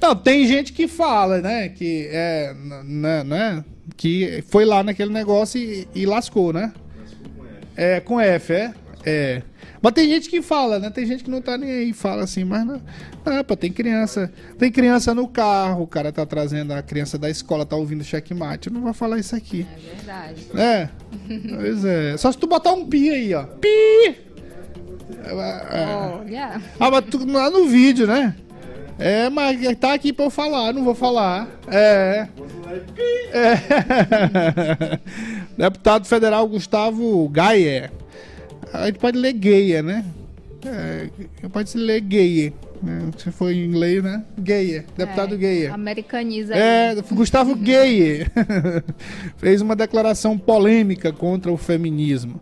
[0.00, 3.64] Não, tem gente que fala, né, que é, né, né,
[3.96, 6.72] que foi lá naquele negócio e, e lascou, né?
[7.76, 8.74] É, com F, é?
[9.04, 9.42] É.
[9.82, 10.88] Mas tem gente que fala, né?
[10.88, 12.80] Tem gente que não tá nem aí, fala assim, mas não.
[13.26, 14.32] Ah, pô, tem criança.
[14.58, 18.68] Tem criança no carro, o cara tá trazendo a criança da escola, tá ouvindo checkmate.
[18.68, 19.66] Eu não vou falar isso aqui.
[19.76, 20.46] É verdade.
[20.54, 20.88] É.
[21.56, 22.16] pois é.
[22.16, 23.44] Só se tu botar um pi aí, ó.
[23.44, 24.16] Pi!
[25.30, 26.62] Olha.
[26.80, 28.34] Ah, mas tu lá no vídeo, né?
[28.98, 31.48] É, mas tá aqui pra eu falar, não vou falar.
[31.66, 32.28] É.
[33.32, 34.98] É.
[35.56, 37.92] Deputado federal Gustavo Gaia.
[38.72, 40.04] A gente pode ler Gaia, né?
[40.66, 41.08] É,
[41.48, 42.52] pode ler Gaia.
[43.16, 44.22] Se for em inglês, né?
[44.38, 44.84] Gaia.
[44.96, 45.74] Deputado É, Gaia.
[45.74, 46.54] Americaniza.
[46.54, 46.94] É.
[47.12, 48.26] Gustavo Gay
[49.38, 52.38] fez uma declaração polêmica contra o feminismo.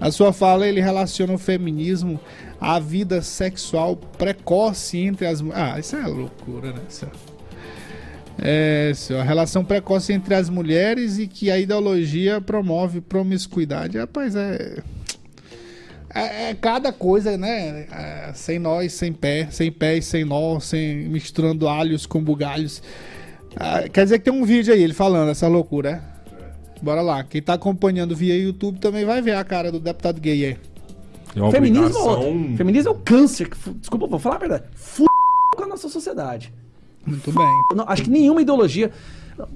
[0.00, 2.18] A sua fala ele relaciona o feminismo
[2.60, 6.80] à vida sexual precoce entre as mu- Ah, isso é loucura, né?
[6.88, 7.08] Isso é,
[8.90, 13.98] isso, a relação precoce entre as mulheres e que a ideologia promove promiscuidade.
[13.98, 14.82] Rapaz, é.
[16.14, 17.86] É, é cada coisa, né?
[17.90, 22.82] É, sem nós, sem pé, sem pés, sem nó, sem misturando alhos com bugalhos.
[23.56, 26.14] Ah, quer dizer que tem um vídeo aí, ele falando essa loucura, é?
[26.82, 27.24] Bora lá.
[27.24, 30.56] Quem tá acompanhando via YouTube também vai ver a cara do deputado gay aí.
[31.34, 32.56] É uma Feminismo, obrigação.
[32.56, 33.48] feminismo é o câncer.
[33.80, 34.64] Desculpa, vou falar a verdade.
[34.74, 35.04] F...
[35.56, 36.52] com a nossa sociedade.
[37.06, 37.46] Muito bem.
[37.76, 38.90] Não, acho que nenhuma ideologia.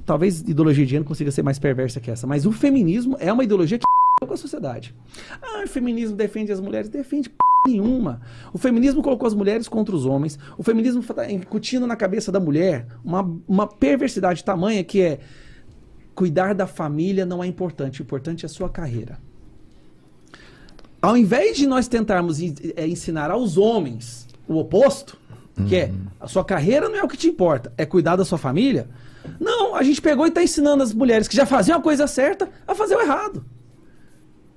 [0.05, 3.45] Talvez ideologia de gênero consiga ser mais perversa que essa, mas o feminismo é uma
[3.45, 3.85] ideologia que
[4.27, 4.93] com a sociedade.
[5.41, 7.31] Ah, o feminismo defende as mulheres, defende
[7.67, 8.21] nenhuma.
[8.53, 10.37] O feminismo colocou as mulheres contra os homens.
[10.57, 15.21] O feminismo está incutindo na cabeça da mulher uma, uma perversidade tamanha que é
[16.15, 19.21] cuidar da família não é importante, o importante é a sua carreira.
[21.01, 25.17] Ao invés de nós tentarmos en- eh, ensinar aos homens o oposto,
[25.67, 28.39] que é a sua carreira não é o que te importa, é cuidar da sua
[28.39, 28.89] família.
[29.41, 32.49] Não, a gente pegou e está ensinando as mulheres que já faziam a coisa certa
[32.67, 33.45] a fazer o errado.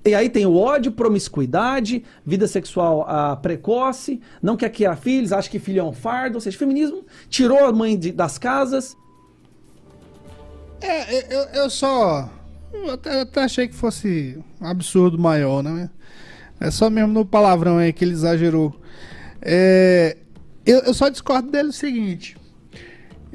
[0.04, 5.48] E aí tem o ódio, promiscuidade, vida sexual ah, precoce, não quer criar filhos, acha
[5.48, 8.96] que filho é um fardo, ou seja, feminismo tirou a mãe de- das casas.
[10.80, 12.28] É, eu, eu só.
[12.72, 15.88] Eu até, eu até achei que fosse um absurdo maior, né?
[16.58, 18.74] É só mesmo no palavrão aí que ele exagerou.
[19.40, 20.16] É,
[20.66, 22.36] eu, eu só discordo dele o seguinte.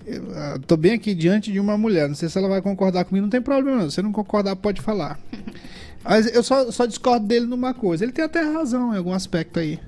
[0.05, 2.07] Eu ah, tô bem aqui diante de uma mulher.
[2.07, 3.81] Não sei se ela vai concordar comigo, não tem problema.
[3.83, 3.89] não.
[3.89, 5.19] Se não concordar, pode falar.
[6.03, 8.05] Mas eu só, só discordo dele numa coisa.
[8.05, 9.79] Ele tem até razão em algum aspecto aí.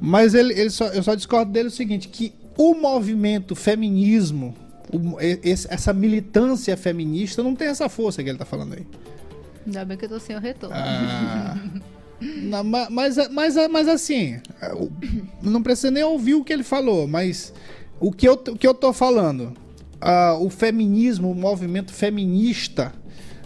[0.00, 4.52] Mas ele, ele só, eu só discordo dele o seguinte: que o movimento feminismo,
[4.92, 8.84] o- esse- essa militância feminista, não tem essa força que ele tá falando aí.
[9.64, 10.74] Ainda bem que eu tô sem o retorno.
[10.76, 11.56] Ah,
[12.90, 14.40] mas, mas, mas assim,
[15.42, 17.52] não precisa nem ouvir o que ele falou, mas
[18.00, 19.52] o que eu, o que eu tô falando,
[20.00, 22.92] ah, o feminismo, o movimento feminista,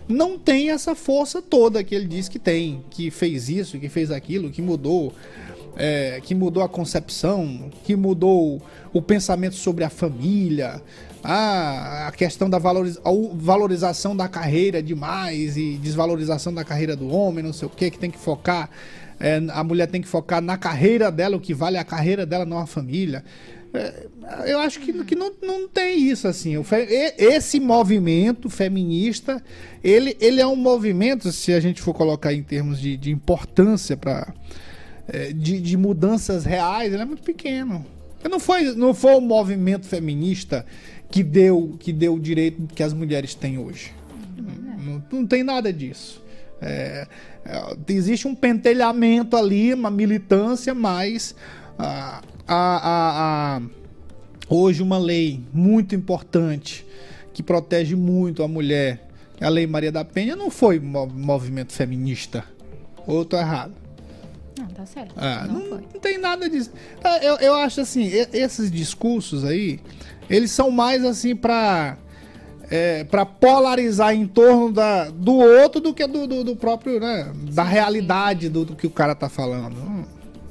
[0.09, 4.11] não tem essa força toda que ele diz que tem, que fez isso, que fez
[4.11, 5.13] aquilo, que mudou,
[5.77, 8.63] é, que mudou a concepção, que mudou
[8.93, 10.81] o pensamento sobre a família,
[11.23, 13.01] a, a questão da valoriza-
[13.35, 17.99] valorização da carreira demais e desvalorização da carreira do homem, não sei o que, que
[17.99, 18.71] tem que focar.
[19.19, 22.25] é, a mulher tem que focar na carreira dela, o que vale é a carreira
[22.27, 23.25] dela, não a família.
[23.75, 24.07] É,
[24.47, 26.55] eu acho que, que não, não tem isso assim.
[27.19, 29.43] Esse movimento feminista,
[29.83, 33.97] ele, ele é um movimento, se a gente for colocar em termos de, de importância
[33.97, 34.33] para
[35.35, 37.87] de, de mudanças reais, ele é muito pequeno.
[38.29, 40.67] Não foi, não foi o movimento feminista
[41.11, 43.93] que deu, que deu o direito que as mulheres têm hoje.
[44.85, 46.23] Não, não tem nada disso.
[46.61, 47.07] É,
[47.45, 51.35] é, existe um pentelhamento ali, uma militância, mas
[51.79, 53.63] ah, a, a- a-
[54.49, 56.87] hoje uma lei muito importante
[57.35, 59.07] que protege muito a mulher,
[59.41, 62.43] a Lei Maria da Penha, não foi mo- movimento feminista.
[63.07, 63.75] Ou eu tô errado?
[64.59, 65.13] Não, tá certo.
[65.19, 65.81] Ah, não, não, foi.
[65.93, 66.71] não tem nada disso.
[67.05, 69.79] Ah, Eu, eu acho assim, esses discursos aí,
[70.29, 71.97] eles são mais assim pra,
[72.71, 77.33] é, pra polarizar em torno da, do outro do que do, do, do próprio, né?
[77.53, 79.77] Da realidade do, do que o cara tá falando.
[79.77, 80.05] Hum,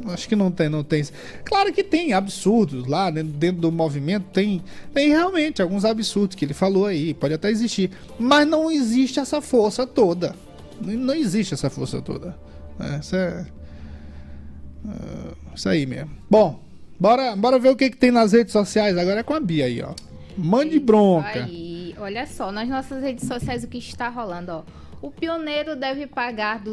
[0.08, 1.04] acho que não tem, não tem.
[1.44, 6.46] Claro que tem absurdos lá dentro, dentro do movimento, tem, tem realmente alguns absurdos que
[6.46, 7.92] ele falou aí, pode até existir.
[8.18, 10.36] Mas não existe essa força toda.
[10.82, 12.38] Não, não existe essa força toda.
[12.80, 13.46] É, isso é.
[15.56, 16.12] Isso aí mesmo.
[16.30, 16.65] Bom,
[17.06, 18.98] bora, bora ver o que, que tem nas redes sociais.
[18.98, 19.94] Agora é com a Bia aí, ó.
[20.36, 21.44] Mande bronca.
[21.44, 24.64] Aí, olha só, nas nossas redes sociais o que está rolando, ó.
[25.04, 26.64] O pioneiro deve pagar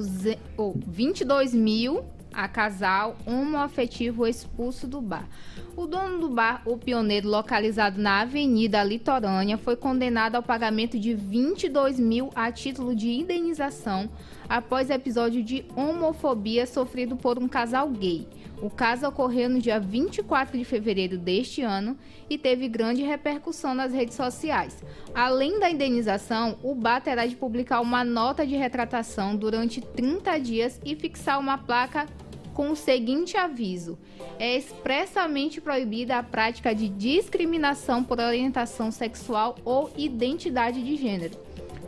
[0.57, 2.03] oh, 22 mil
[2.33, 5.29] a casal homoafetivo expulso do bar.
[5.77, 11.13] O dono do bar, o pioneiro localizado na Avenida Litorânea, foi condenado ao pagamento de
[11.13, 14.09] 22 mil a título de indenização
[14.49, 18.27] após episódio de homofobia sofrido por um casal gay.
[18.63, 21.99] O caso ocorreu no dia 24 de fevereiro deste ano
[22.31, 24.85] e teve grande repercussão nas redes sociais.
[25.13, 30.81] Além da indenização, o bar terá de publicar uma nota de retratação durante 30 dias
[30.85, 32.07] e fixar uma placa
[32.55, 33.99] com o seguinte aviso:
[34.39, 41.37] é expressamente proibida a prática de discriminação por orientação sexual ou identidade de gênero,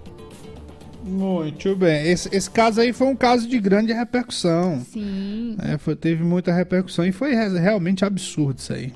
[1.04, 2.08] Muito bem.
[2.08, 4.82] Esse, esse caso aí foi um caso de grande repercussão.
[4.82, 5.58] Sim.
[5.62, 8.94] É, foi- teve muita repercussão e foi re- realmente absurdo isso aí.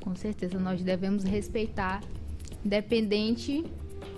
[0.00, 2.00] Com certeza, nós devemos respeitar,
[2.64, 3.64] independente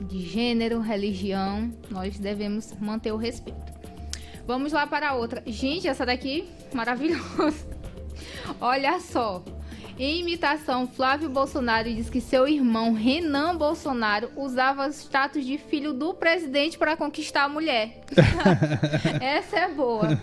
[0.01, 3.73] de gênero, religião, nós devemos manter o respeito.
[4.47, 5.43] Vamos lá para outra.
[5.47, 6.45] Gente, essa daqui,
[6.75, 7.67] maravilhosa.
[8.61, 9.43] Olha só.
[9.99, 16.13] Em imitação, Flávio Bolsonaro diz que seu irmão Renan Bolsonaro usava status de filho do
[16.13, 18.01] presidente para conquistar a mulher.
[19.21, 20.21] essa é boa.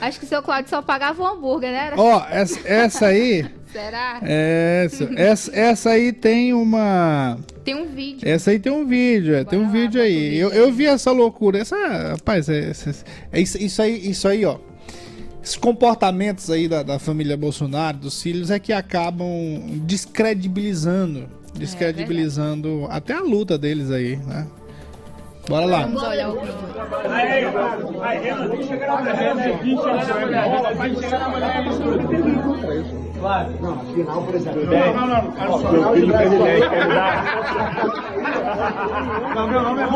[0.00, 1.92] Acho que seu Cláudio só pagava um hambúrguer, né?
[1.96, 3.46] Ó, essa, essa aí.
[3.72, 4.20] Será?
[4.22, 7.38] Essa, essa, essa aí tem uma.
[7.64, 8.28] Tem um vídeo.
[8.28, 10.30] Essa aí tem um vídeo, é, tem um lá, vídeo o aí.
[10.30, 11.58] vídeo Eu, eu vi essa loucura.
[11.58, 11.76] Essa,
[12.12, 12.72] rapaz, é, é-
[13.32, 14.58] é isso, isso aí, isso aí, ó.
[15.46, 19.28] Esses comportamentos aí da, da família Bolsonaro, dos filhos, é que acabam
[19.84, 21.28] descredibilizando.
[21.54, 24.44] Descredibilizando até a luta deles aí, né?
[25.48, 25.82] Bora lá.
[25.82, 26.52] Vamos olhar o vídeo.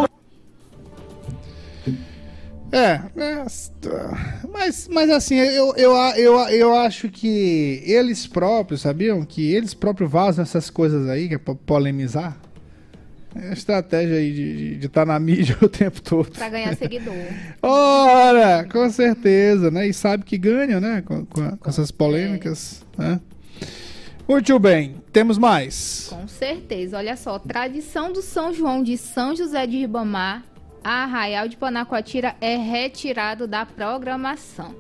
[0.06, 0.09] É,
[2.72, 3.00] é,
[4.52, 9.24] mas, mas assim, eu, eu, eu, eu acho que eles próprios, sabiam?
[9.24, 12.36] Que eles próprios vazam essas coisas aí, que é pra polemizar.
[13.34, 16.30] É a estratégia aí de estar na mídia o tempo todo.
[16.32, 17.14] Pra ganhar seguidor.
[17.62, 19.86] Ora, com certeza, né?
[19.86, 21.02] E sabe que ganha, né?
[21.06, 23.20] Com, com- com essas polêmicas, né?
[24.28, 26.06] Muito bem, temos mais.
[26.08, 26.96] Com certeza.
[26.98, 30.44] Olha só, tradição do São João de São José de Ribamar,
[30.82, 34.74] Arraial de Panacoatira é retirado da programação.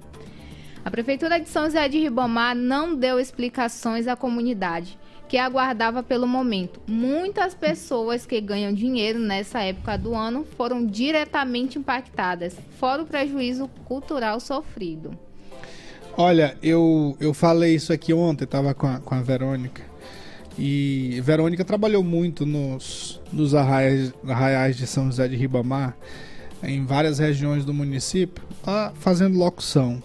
[0.84, 4.98] A Prefeitura de São José de Ribamar não deu explicações à comunidade,
[5.28, 6.80] que aguardava pelo momento.
[6.86, 13.68] Muitas pessoas que ganham dinheiro nessa época do ano foram diretamente impactadas, fora o prejuízo
[13.84, 15.16] cultural sofrido.
[16.16, 19.89] Olha, eu, eu falei isso aqui ontem, tava com com a Verônica.
[20.58, 25.96] E Verônica trabalhou muito nos, nos arraiais, arraiais de São José de Ribamar,
[26.62, 30.02] em várias regiões do município, ah, fazendo locução.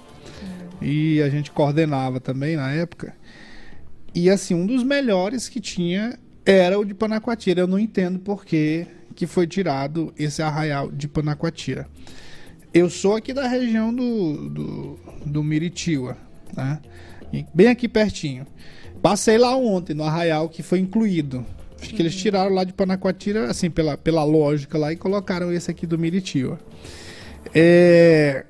[0.81, 3.13] E a gente coordenava também na época.
[4.13, 7.61] E assim, um dos melhores que tinha era o de Panacoatira.
[7.61, 11.87] Eu não entendo por que, que foi tirado esse arraial de Panacoatira.
[12.73, 16.17] Eu sou aqui da região do, do, do Miritiba,
[16.55, 16.79] né?
[17.33, 18.45] E Bem aqui pertinho.
[19.05, 21.45] Passei lá ontem, no arraial, que foi incluído.
[21.79, 25.69] Acho que eles tiraram lá de Panacoatira, assim, pela, pela lógica lá, e colocaram esse
[25.69, 26.59] aqui do Miritiba.
[27.53, 28.45] É,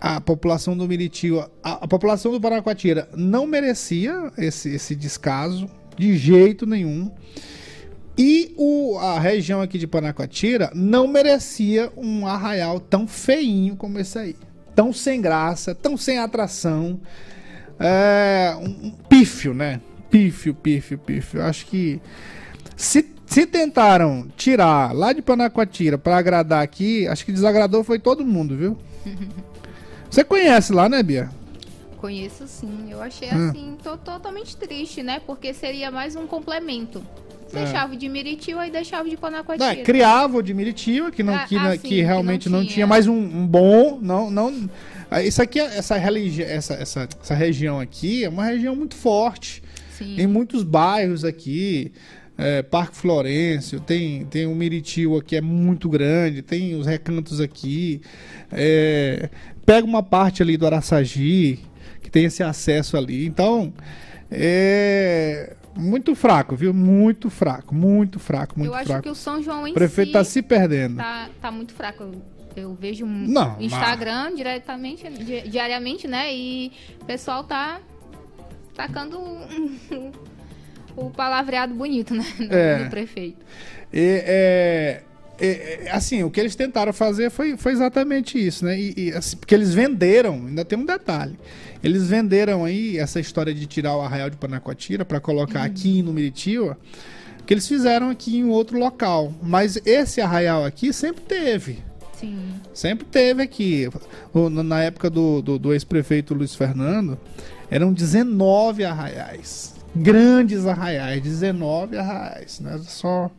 [0.00, 6.16] a população do Miritiba, a, a população do Panacoatira não merecia esse, esse descaso, de
[6.16, 7.10] jeito nenhum.
[8.16, 14.18] E o, a região aqui de Panacoatira não merecia um arraial tão feinho como esse
[14.18, 14.36] aí.
[14.74, 16.98] Tão sem graça, tão sem atração.
[17.78, 19.80] É, um, pífio, né?
[20.10, 21.42] Pífio, pífio, pífio.
[21.42, 22.00] Acho que
[22.76, 28.24] se, se tentaram tirar lá de Panacoatira para agradar aqui, acho que desagradou foi todo
[28.24, 28.76] mundo, viu?
[30.10, 31.28] Você conhece lá, né, Bia?
[31.98, 32.86] Conheço sim.
[32.90, 33.48] Eu achei Hum.
[33.48, 35.20] assim, tô totalmente triste, né?
[35.26, 37.02] Porque seria mais um complemento.
[37.52, 37.64] É.
[37.64, 39.72] Deixava de Miritiba e deixava de Panacoatira.
[39.72, 42.58] é, criava o de Miritiba, que, não, Ah, que, ah, sim, que que realmente não
[42.58, 42.74] não, tinha.
[42.74, 43.98] tinha mais um, um bom.
[44.00, 44.68] Não, não,
[45.24, 49.62] isso aqui, essa, religi essa, essa, essa região aqui é uma região muito forte.
[49.96, 50.14] Sim.
[50.16, 51.92] Tem muitos bairros aqui.
[52.36, 58.00] é, Parque Florencio, tem, tem o Miritiba que é muito grande, tem os recantos aqui.
[58.52, 59.30] é,
[59.64, 61.60] pega uma parte ali do Araçagi,
[62.02, 63.26] que tem esse acesso ali.
[63.26, 63.72] Então,
[64.30, 66.72] é muito fraco, viu?
[66.74, 69.02] Muito fraco, muito fraco, muito eu acho fraco.
[69.02, 70.96] que o São João em O prefeito si tá se perdendo.
[70.96, 72.10] tá, tá muito fraco.
[72.56, 76.34] Eu, vejo um Não, Instagram diretamente, di- diariamente, né?
[76.34, 77.80] E o pessoal tá
[78.74, 79.18] tacando
[80.96, 82.24] o palavreado bonito, né?
[82.38, 82.84] Do, É.
[82.84, 83.44] do prefeito.
[83.92, 85.02] E, é,
[85.38, 88.78] é, é, assim, o que eles tentaram fazer foi, foi exatamente isso, né?
[88.78, 91.38] E, e, assim, porque eles venderam, ainda tem um detalhe.
[91.84, 96.12] Eles venderam aí essa história de tirar o arraial de Panacoatira para colocar aqui no
[96.12, 96.78] Miritiba,
[97.44, 99.32] que eles fizeram aqui em outro local.
[99.42, 101.78] Mas esse arraial aqui sempre teve.
[102.18, 102.38] Sim.
[102.72, 103.88] Sempre teve aqui.
[104.64, 107.18] Na época do, do, do ex-prefeito Luiz Fernando,
[107.70, 109.74] eram 19 arraiais.
[109.94, 112.60] Grandes arraiais, 19 arraiais.
[112.60, 113.30] Não é só,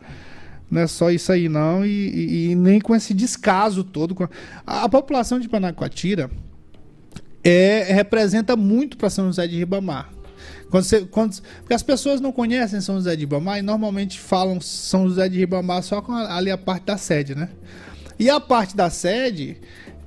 [0.69, 1.85] não é só isso aí, não.
[1.85, 4.29] E, e- e nem com esse descaso todo.
[4.65, 6.29] A, a população de Panacoatira
[7.43, 10.09] é, representa muito para São José de Ribamar.
[10.69, 14.59] Quando você, quando, porque as pessoas não conhecem São José de Ribamar e normalmente falam
[14.59, 17.49] São José de Ribamar só com a- ali a parte da sede, né?
[18.19, 19.57] E a parte da sede,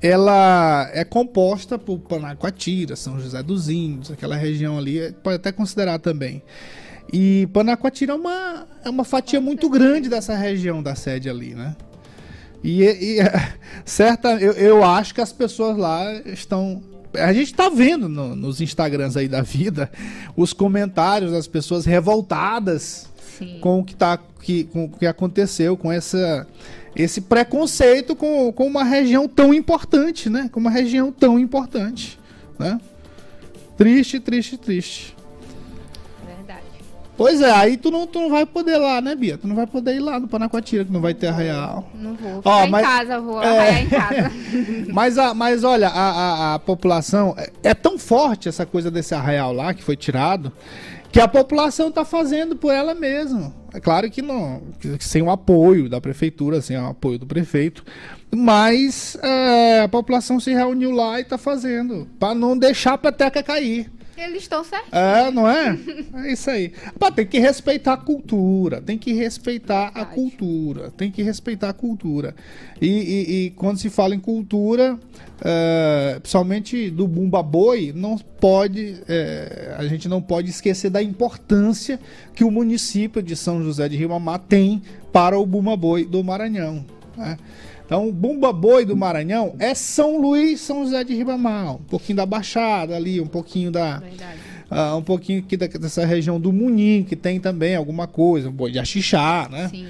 [0.00, 5.52] ela é composta por Panacoatira, São José dos Índios, aquela região ali, é- pode até
[5.52, 6.42] considerar também.
[7.12, 11.76] E Panacoatira é uma, é uma fatia muito grande dessa região da sede ali, né?
[12.62, 13.18] E, e
[13.84, 16.82] certa, eu, eu acho que as pessoas lá estão.
[17.14, 19.90] A gente tá vendo no- nos Instagrams aí da vida
[20.36, 23.08] os comentários das pessoas revoltadas
[23.38, 23.58] Sim.
[23.60, 26.46] com o que, tá, que, com o que aconteceu, com essa,
[26.94, 30.48] esse preconceito com, com uma região tão importante, né?
[30.52, 32.18] Com uma região tão importante,
[32.58, 32.80] né?
[33.76, 35.16] Triste, triste, triste.
[36.26, 36.60] Verdade.
[37.16, 39.38] Pois é, aí tu não, tu não vai poder lá, né, Bia?
[39.38, 41.88] Tu não vai poder ir lá no Panacoatira, que não vai ter arraial.
[41.94, 42.42] Não vou.
[42.44, 43.82] Ó, Ficar em mas- casa, vou É.
[43.82, 44.30] em casa.
[44.92, 47.34] Mas, a, mas olha, a, a, a população.
[47.38, 50.50] é- É tão forte essa coisa desse arraial lá que foi tirado,
[51.12, 53.52] que a população tá fazendo por ela mesma.
[53.72, 54.62] É claro que não.
[54.98, 57.84] sem o apoio da prefeitura, sem o apoio do prefeito.
[58.34, 62.08] Mas é, a população se reuniu lá e tá fazendo.
[62.18, 63.90] Pra não deixar a peteca cair.
[64.22, 64.92] Eles estão certos.
[64.92, 65.78] É, não é?
[66.14, 66.72] É isso aí.
[66.98, 70.14] Pá, tem que respeitar a cultura, tem que respeitar a Verdade.
[70.14, 72.34] cultura, tem que respeitar a cultura.
[72.80, 74.98] E, e- e quando se fala em cultura,
[75.42, 81.98] é, principalmente do Bumba Boi, não pode, é, a gente não pode esquecer da importância
[82.34, 86.84] que o município de São José de Ribamar tem para o Bumba Boi do Maranhão.
[87.16, 87.36] né?
[87.90, 92.18] Então, o Bumba Boi do Maranhão é São Luís, São José de Ribamar, um pouquinho
[92.18, 94.00] da Baixada ali, um pouquinho da,
[94.70, 98.52] ah, um pouquinho aqui da- dessa região do Munim, que tem também alguma coisa, o
[98.52, 99.66] boi de Axixá, né?
[99.70, 99.88] Sim.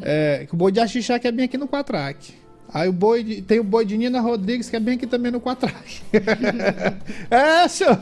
[0.00, 2.32] É, o boi de Axixá que é bem aqui no Quatraque.
[2.72, 5.30] Aí o boi de- tem o boi de Nina Rodrigues, que é bem aqui também
[5.30, 6.00] no Quatraque.
[7.30, 7.98] é, senhor.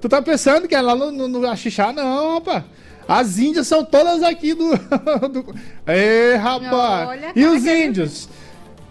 [0.00, 1.92] Tu tá pensando que é lá no, no, no Axixá?
[1.92, 2.64] Não, rapaz.
[3.06, 4.70] As índias são todas aqui do.
[5.28, 5.54] do...
[5.86, 7.08] Ê, rapaz!
[7.10, 7.68] Olha, e os Hum.
[7.76, 8.28] índios?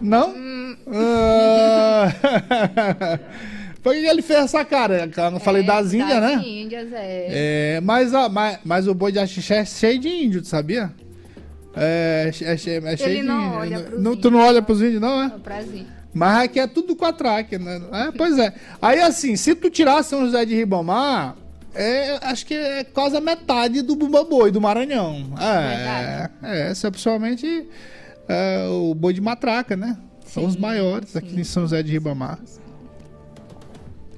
[0.03, 0.33] Não?
[0.87, 2.07] Ah.
[3.81, 5.09] Por que ele fez essa cara?
[5.15, 6.35] Eu não falei É, das índias, né?
[6.37, 7.27] Das Índias, é.
[7.75, 10.89] É, mas, a- mas, mas o boi de Axixé é cheio de índio, tu sabia?
[11.75, 13.59] É, é, é cheio é cheio Ele de não índio.
[13.59, 15.25] olha pros Não- Tu índios, não olha pros índios, não, é?
[15.27, 15.83] É.
[16.13, 17.81] Mas aqui é tudo quatraque, né?
[17.91, 18.53] É, pois é.
[18.81, 21.35] Aí assim, se tu tirar São José de Ribamar,
[21.75, 25.29] é, acho que é quase a metade do Bumba Boi do Maranhão.
[25.41, 26.31] É, Verdade.
[26.43, 27.67] é é principalmente
[28.27, 29.97] é, o boi de matraca, né?
[30.25, 31.41] São os Sim, maiores aqui sim.
[31.41, 32.39] em São José de Ribamar.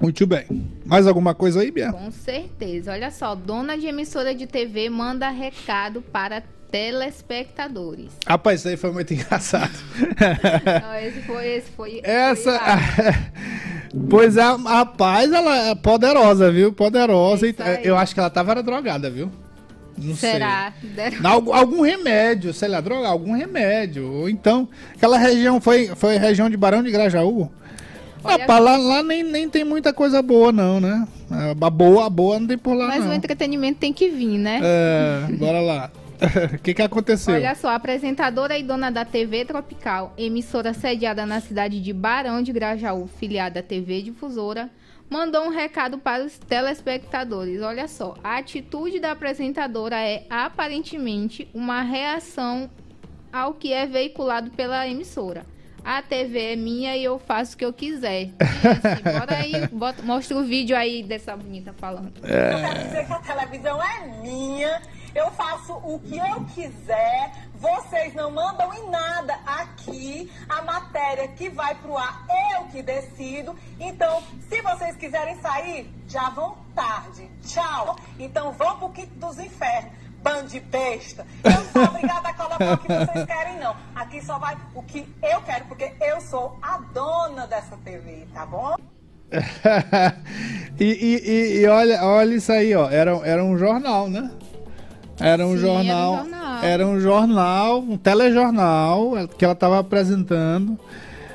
[0.00, 0.46] Muito bem.
[0.84, 1.92] Mais alguma coisa aí, Bia?
[1.92, 2.92] Com certeza.
[2.92, 8.10] Olha só, dona de emissora de TV manda recado para telespectadores.
[8.26, 9.72] Rapaz, isso aí foi muito engraçado.
[10.82, 12.00] Não, esse foi, esse foi.
[12.02, 12.58] Essa.
[12.58, 16.72] foi pois é, rapaz, ela é poderosa, viu?
[16.72, 17.46] Poderosa.
[17.46, 17.88] É E-.
[17.88, 19.30] Eu acho que ela tava drogada, viu?
[19.98, 20.72] Não Será?
[20.94, 21.18] Sei.
[21.24, 24.10] Algum, algum remédio, sei lá, droga, algum remédio.
[24.12, 27.50] Ou então, aquela região foi, foi região de Barão de Grajaú.
[28.22, 31.06] Olha- Rapaz, lá, lá nem, nem tem muita coisa boa, não, né?
[31.60, 33.10] A boa, a boa não tem por lá, Mas não.
[33.10, 34.60] o entretenimento tem que vir, né?
[34.62, 35.90] É, bora lá.
[36.54, 37.34] O que que aconteceu?
[37.34, 42.52] Olha só, apresentadora e dona da TV Tropical, emissora sediada na cidade de Barão de
[42.52, 44.70] Grajaú, filiada à TV Difusora,
[45.10, 47.60] mandou um recado para os telespectadores.
[47.62, 52.70] Olha só, a atitude da apresentadora é aparentemente uma reação
[53.32, 55.44] ao que é veiculado pela emissora.
[55.84, 58.26] A TV é minha e eu faço o que eu quiser.
[58.26, 62.12] Disse, bora aí, bota- mostra o vídeo aí dessa bonita falando.
[62.16, 62.22] Eu
[62.60, 64.82] quero dizer que a televisão é minha,
[65.14, 70.30] eu faço o que eu quiser, vocês não mandam em nada aqui.
[70.48, 73.54] A matéria que vai pro ar, eu que decido.
[73.80, 77.30] Então, se vocês quiserem sair, já vão tarde.
[77.44, 77.96] Tchau.
[78.18, 79.92] Então, vão pro quinto dos infernos.
[80.22, 81.24] Bando de besta.
[81.44, 83.76] Eu não sou obrigada a colocar o que vocês querem, não.
[83.94, 88.44] Aqui só vai o que eu quero, porque eu sou a dona dessa TV, tá
[88.44, 88.74] bom?
[90.80, 92.88] e, e- e- e olha, olha isso aí, ó.
[92.90, 94.30] Era, era um jornal, né?
[95.20, 96.64] Era um Sim, jornal, era um jornal.
[96.64, 100.78] era um jornal, um telejornal que ela estava apresentando.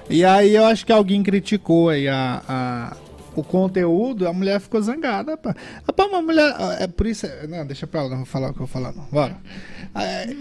[0.09, 2.97] E aí eu acho que alguém criticou aí a, a-
[3.35, 5.31] o conteúdo, a mulher ficou zangada.
[5.31, 5.55] Rapaz,
[5.87, 6.53] Rapaz, uma mulher.
[6.79, 7.25] É por isso.
[7.47, 9.05] Não, deixa pra lá, não vou falar o que eu vou falar, não.
[9.09, 9.37] Bora.
[9.95, 10.35] É,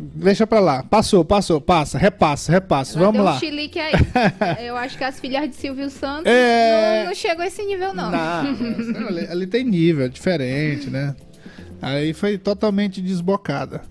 [0.00, 0.82] deixa pra lá.
[0.82, 2.98] Passou, passou, passa, repassa, repassa.
[2.98, 3.34] Ela Vamos lá.
[3.36, 3.92] um chilique aí.
[4.66, 7.00] Eu acho que as filhas de Silvio Santos É.
[7.02, 8.10] não, não chegou a esse nível, não.
[8.10, 11.14] Não, ali, ali tem nível, é diferente, né?
[11.80, 13.82] Aí foi totalmente desbocada.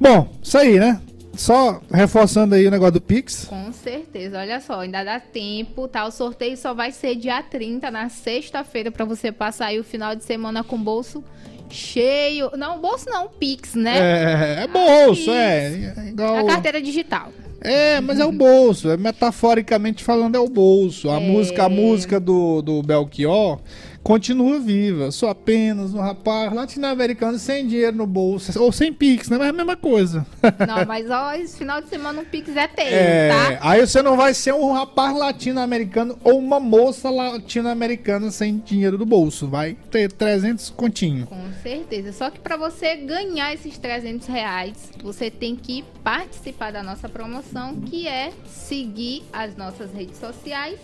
[0.00, 1.00] Bom, isso aí, né?
[1.34, 3.44] Só reforçando aí o negócio do Pix.
[3.44, 6.04] Com certeza, olha só, ainda dá tempo, tá?
[6.04, 10.16] O sorteio só vai ser dia 30, na sexta-feira, pra você passar aí o final
[10.16, 11.22] de semana com o bolso
[11.70, 12.50] cheio.
[12.56, 13.98] Não, bolso não, Pix, né?
[13.98, 15.92] É, é bolso, é.
[15.96, 16.38] é igual...
[16.38, 17.30] A carteira digital.
[17.60, 18.90] É, mas é o bolso.
[18.90, 21.10] É, metaforicamente falando, é o bolso.
[21.10, 21.20] A É.
[21.20, 23.60] música, a música do, do Belchior
[24.08, 25.10] continua viva.
[25.10, 28.58] Sou apenas um rapaz latino-americano sem dinheiro no bolso.
[28.58, 29.36] Ou sem Pix, né?
[29.36, 30.26] Mas é a mesma coisa.
[30.66, 33.58] Não, mas ó, esse final de semana o Pix é teu, É, tá?
[33.60, 39.04] aí você não vai ser um rapaz latino-americano ou uma moça latino-americana sem dinheiro do
[39.04, 39.46] bolso.
[39.46, 41.26] Vai ter 300 continho.
[41.26, 42.10] Com certeza.
[42.12, 47.76] Só que para você ganhar esses 300 reais, você tem que participar da nossa promoção,
[47.82, 50.78] que é seguir as nossas redes sociais,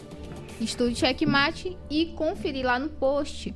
[0.60, 3.54] Estúdio Checkmate e conferir lá no post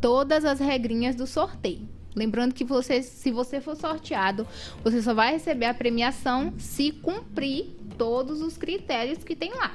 [0.00, 1.88] todas as regrinhas do sorteio.
[2.14, 4.46] Lembrando que você, se você for sorteado,
[4.82, 9.72] você só vai receber a premiação se cumprir todos os critérios que tem lá.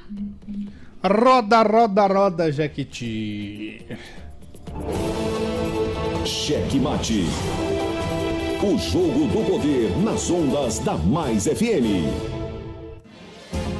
[1.02, 3.86] Roda, roda, roda, Jequiti.
[6.24, 7.24] Cheque Mate.
[8.62, 12.45] O jogo do poder nas ondas da Mais FM.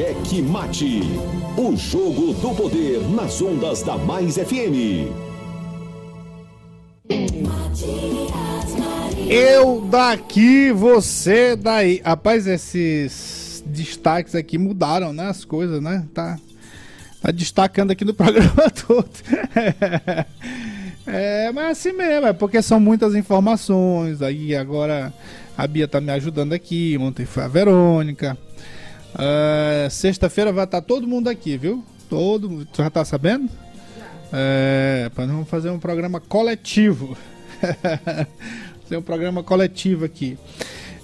[0.00, 1.02] Cheque Mate.
[1.58, 5.12] O jogo do poder nas ondas da Mais FM.
[9.28, 12.00] Eu daqui, você daí.
[12.02, 15.28] Rapaz, esses destaques aqui mudaram, né?
[15.28, 16.06] As coisas, né?
[16.14, 16.38] Tá,
[17.20, 19.10] tá destacando aqui no programa todo.
[21.06, 24.22] é, mas assim mesmo, é porque são muitas informações.
[24.22, 25.12] Aí agora
[25.58, 26.96] a Bia tá me ajudando aqui.
[26.98, 28.38] Ontem foi a Verônica.
[29.18, 31.84] É, Sexta-feira vai estar todo mundo aqui, viu?
[32.08, 32.64] Todo.
[32.66, 33.48] Tu já tá sabendo?
[34.32, 37.16] É, nós vamos fazer um programa coletivo.
[38.82, 40.38] fazer um programa coletivo aqui.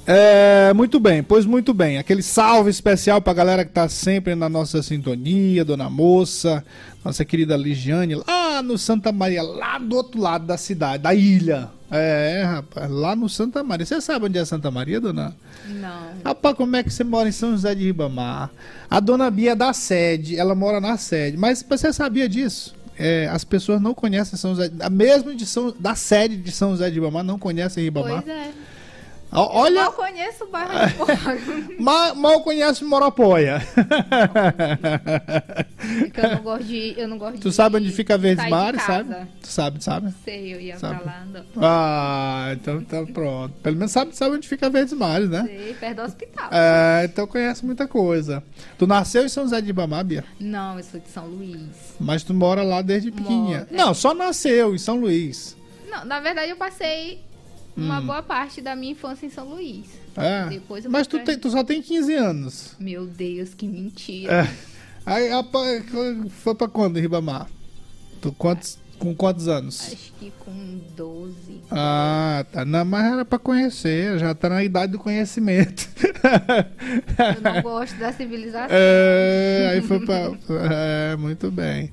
[0.07, 1.99] É, muito bem, pois muito bem.
[1.99, 6.65] Aquele salve especial pra galera que tá sempre na nossa sintonia, Dona Moça,
[7.05, 11.71] nossa querida Ligiane, lá no Santa Maria, lá do outro lado da cidade, da ilha.
[11.91, 13.85] É, rapaz, lá no Santa Maria.
[13.85, 15.35] Você sabe onde é Santa Maria, dona?
[15.69, 16.09] Não.
[16.25, 18.51] Rapaz, como é que você mora em São José de Ribamar?
[18.89, 21.37] A dona Bia é da sede, ela mora na sede.
[21.37, 22.77] Mas você sabia disso?
[22.99, 26.89] É, as pessoas não conhecem São José, mesmo de São, da sede de São José
[26.91, 28.23] de Ribamar, não conhecem Ribamar.
[28.23, 28.51] Pois é.
[29.37, 31.77] Olha, Eu conheço o bairro de Porto.
[31.83, 33.61] mal, mal conhece Moropóia.
[36.01, 36.95] Porque eu não gosto de.
[36.97, 38.19] Eu não gosto tu de sabe onde fica
[38.77, 38.87] casa.
[38.87, 39.27] sabe?
[39.41, 40.15] Tu sabe, sabe?
[40.25, 41.03] Sei, eu ia Sabe.
[41.03, 41.27] pra lá.
[41.57, 43.53] Ah, então tá pronto.
[43.63, 45.45] Pelo menos sabe, sabe onde fica Verdes Mares, né?
[45.47, 46.49] Sei, perto do hospital.
[46.51, 48.43] É, então conhece muita coisa.
[48.79, 50.25] Tu nasceu em São José de Ribamar, Bia?
[50.41, 51.61] Não, eu sou de São Luís.
[52.01, 53.67] Mas tu mora lá desde pequenininha.
[53.71, 53.77] É.
[53.77, 55.57] Não, só nasceu em São Luís.
[55.91, 57.21] Não, na verdade eu passei
[57.77, 59.87] uma boa parte da minha infância em São Luís.
[60.17, 60.23] Hum.
[60.23, 60.47] É.
[60.49, 62.75] Depois Mas tu, pra- tem- tu só tem 15 anos.
[62.81, 64.33] Meu Deus, que mentira.
[64.45, 64.49] É.
[65.05, 65.85] Aí rapaz,
[66.31, 67.47] foi pra quando, Ribamar?
[68.21, 68.79] Tu quantos.
[68.99, 69.93] Com quantos anos?
[69.93, 71.61] Acho que com 12.
[71.71, 72.65] Ah, tá.
[72.65, 75.87] Não, mas era pra conhecer, já tá na idade do conhecimento.
[77.37, 78.69] Eu não gosto da civilização.
[78.71, 80.33] É, aí foi pra.
[80.73, 81.91] É, muito bem.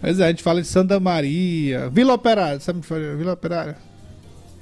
[0.00, 1.90] Mas é, a gente fala de Santa Maria.
[1.90, 2.80] Vila Operária, sabe
[3.18, 3.76] Vila Operária?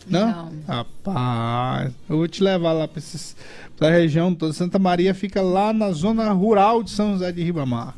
[0.07, 0.51] Não?
[0.51, 0.53] Não.
[0.67, 3.35] Rapaz, eu vou te levar lá pra, esses,
[3.77, 4.53] pra região toda.
[4.53, 7.95] Santa Maria fica lá na zona rural de São José de Ribamar.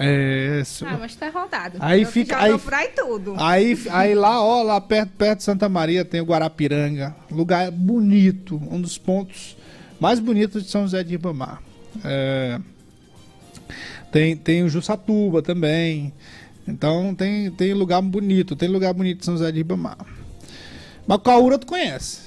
[0.00, 0.86] É, isso.
[0.86, 1.76] Ah, mas tá rodado.
[1.80, 3.34] Aí Eu fica- aí- aí tudo.
[3.36, 7.14] Aí, aí lá, ó, lá perto, perto de Santa Maria tem o Guarapiranga.
[7.30, 9.56] Lugar bonito, um dos pontos
[9.98, 11.60] mais bonitos de São José de Ribamar.
[12.04, 12.60] É,
[14.12, 16.12] tem, tem o Jussatuba também.
[16.66, 19.96] Então tem, tem lugar bonito, tem lugar bonito de São José de Ribamar.
[21.08, 22.20] Mas o Caúra tu conhece.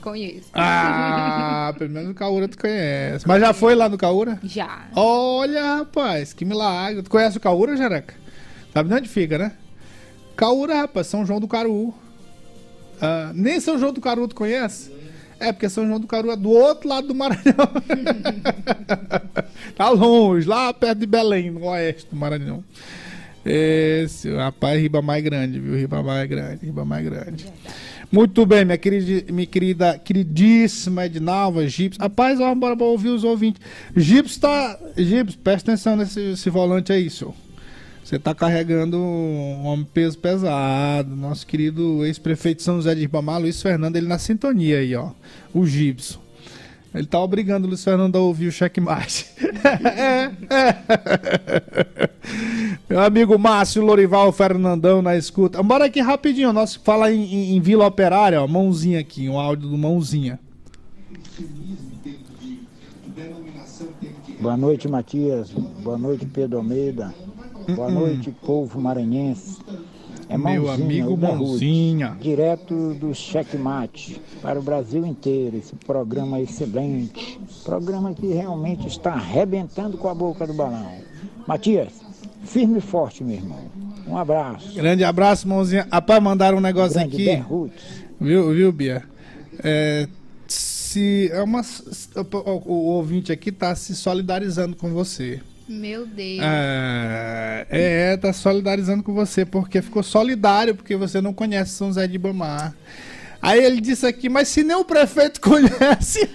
[0.00, 0.48] Conheço.
[0.54, 3.28] Ah, pelo menos o Caúra tu conhece.
[3.28, 4.40] Mas já foi lá no Caúra?
[4.42, 4.86] Já.
[4.96, 7.02] Olha, rapaz, que milagre.
[7.02, 8.14] Tu conhece o Caúra, Jereca?
[8.72, 9.52] Sabe de onde fica, né?
[10.34, 11.92] Caúra, rapaz, São João do Caru.
[12.98, 14.90] Ah, nem São João do Caru tu conhece?
[15.38, 17.42] É, porque São João do Caru é do outro lado do Maranhão.
[19.76, 22.64] tá longe, lá perto de Belém, no oeste do Maranhão.
[23.44, 25.74] Esse, rapaz, Ribamar é grande, viu?
[25.74, 27.46] Ribamar é grande, Ribamar é grande.
[28.10, 31.98] Muito bem, minha querida, minha querida queridíssima Ednalva, Gips.
[31.98, 33.60] Rapaz, ó, bora pra ouvir os ouvintes.
[33.96, 34.78] Gips tá.
[34.96, 37.34] Gips, presta atenção nesse esse volante aí, senhor.
[38.04, 41.16] Você tá carregando um homem peso pesado.
[41.16, 45.10] Nosso querido ex-prefeito São José de Ribamar, Luiz Fernando, ele na sintonia aí, ó.
[45.54, 46.21] O Gibson.
[46.94, 49.26] Ele tá obrigando o Luiz Fernando a ouvir o checkmate.
[49.88, 52.10] é, é.
[52.88, 55.62] Meu amigo Márcio Lorival Fernandão na escuta.
[55.62, 59.68] Bora aqui rapidinho, nosso fala em, em- em Vila Operária, ó, mãozinha aqui, um áudio
[59.70, 60.38] do mãozinha.
[64.40, 65.50] Boa noite, Matias.
[65.50, 67.14] Boa noite, Pedro Almeida.
[67.74, 69.58] Boa noite, povo maranhense.
[70.32, 72.16] É Meu Mãozinha, amigo Mãozinha.
[72.18, 75.58] Direto do Checkmate para o Brasil inteiro.
[75.58, 77.38] Esse programa excelente.
[77.62, 80.90] Programa que realmente está arrebentando com a boca do balão.
[81.46, 81.92] Matias,
[82.44, 83.60] firme e forte, meu irmão.
[84.08, 84.74] Um abraço.
[84.74, 85.86] Grande abraço, mãozinha.
[85.92, 87.24] Rapaz, mandaram um negócio Grande aqui.
[87.26, 88.06] Derrute.
[88.18, 89.02] Viu, viu, Bia?
[89.62, 90.08] É,
[90.48, 95.42] se é uma, o, o ouvinte aqui tá se solidarizando com você.
[95.68, 96.40] Meu Deus.
[96.42, 102.06] É, é, tá solidarizando com você, porque ficou solidário, porque você não conhece São José
[102.06, 102.74] de Ibamar.
[103.42, 106.30] Aí ele disse aqui, mas se nem o prefeito conhece,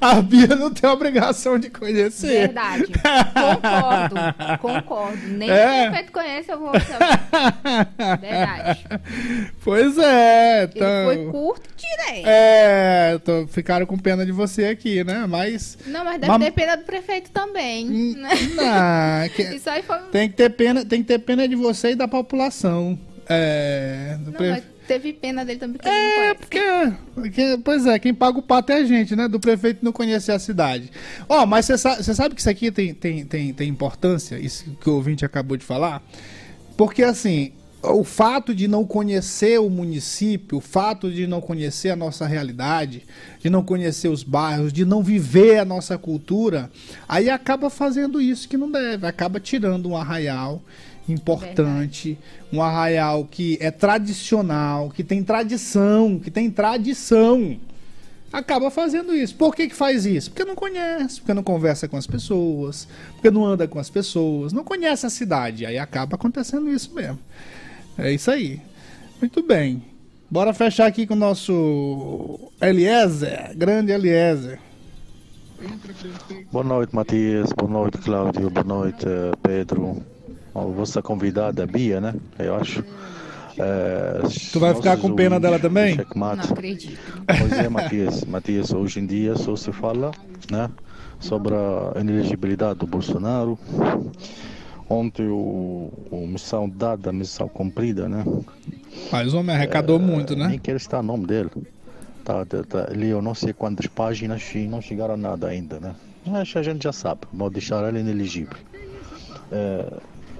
[0.00, 2.48] a, a Bia não tem obrigação de conhecer.
[2.48, 2.86] Verdade.
[2.88, 4.58] Concordo.
[4.60, 5.28] Concordo.
[5.28, 5.82] Nem É.
[5.86, 6.72] o prefeito conhece, eu vou.
[8.20, 8.84] Verdade.
[9.62, 11.04] Pois é, Ele então.
[11.04, 12.22] foi curto e.
[12.26, 15.26] É, tô- ficaram com pena de você aqui, né?
[15.28, 15.78] Mas.
[15.86, 17.86] Não, mas deve Mas- ter pena do prefeito também.
[18.16, 18.30] né?
[18.54, 19.98] Não, que- Isso aí foi.
[20.10, 22.98] tem que ter pena, tem que ter pena de você e da população.
[23.28, 26.38] É, Não, pre- mas teve pena dele também, porque ele É, conhece.
[26.40, 29.26] porque, porque- Pois é, quem paga o pato é a gente, né?
[29.28, 30.90] Do prefeito não conhecer a cidade.
[31.28, 34.88] Ó, mas você sabe, sabe que isso aqui tem, tem, tem, tem importância, isso que
[34.90, 36.02] o ouvinte acabou de falar?
[36.76, 41.96] Porque, assim, o fato de não conhecer o município, o fato de não conhecer a
[41.96, 43.02] nossa realidade,
[43.40, 46.70] de não conhecer os bairros, de não viver a nossa cultura,
[47.08, 50.62] aí acaba fazendo isso que não deve, acaba tirando um arraial
[51.08, 52.18] importante,
[52.52, 57.58] um arraial que é tradicional, que tem tradição, que tem tradição.
[58.32, 59.36] Acaba fazendo isso.
[59.36, 60.30] Por que, que faz isso?
[60.30, 64.52] Porque não conhece, porque não conversa com as pessoas, porque não anda com as pessoas,
[64.52, 65.64] não conhece a cidade.
[65.64, 67.18] Aí acaba acontecendo isso mesmo.
[67.96, 68.60] É isso aí.
[69.20, 69.84] Muito bem.
[70.28, 74.58] Bora fechar aqui com o nosso Eliezer, grande Eliezer.
[76.50, 77.52] Boa noite, Matias.
[77.52, 78.50] Boa noite, Cláudio.
[78.50, 80.02] Boa noite, eh, Pedro.
[80.54, 82.14] A vossa convidada, Bia, né?
[82.38, 82.84] Eu acho.
[83.58, 85.94] Eh, Tu vai ficar com pena dela também?
[85.96, 86.46] Checkmate.
[86.46, 86.98] Não acredito.
[87.26, 88.24] Pois é, Matias.
[88.24, 90.10] Matias, hoje em dia só se fala
[90.50, 90.70] né,
[91.20, 93.58] sobre a inelegibilidade do Bolsonaro.
[94.88, 98.24] Ontem o, o missão dada, missão cumprida, né?
[99.10, 100.48] Mas o homem arrecadou muito, né?
[100.48, 101.50] Nem quero estar o nome dele.
[102.24, 105.94] Tá, tá, tá, leu não sei quantas páginas e não chegaram a nada ainda, né?
[106.26, 108.56] Mas a gente já sabe, vou deixar ele inelegível.
[109.52, 109.92] É,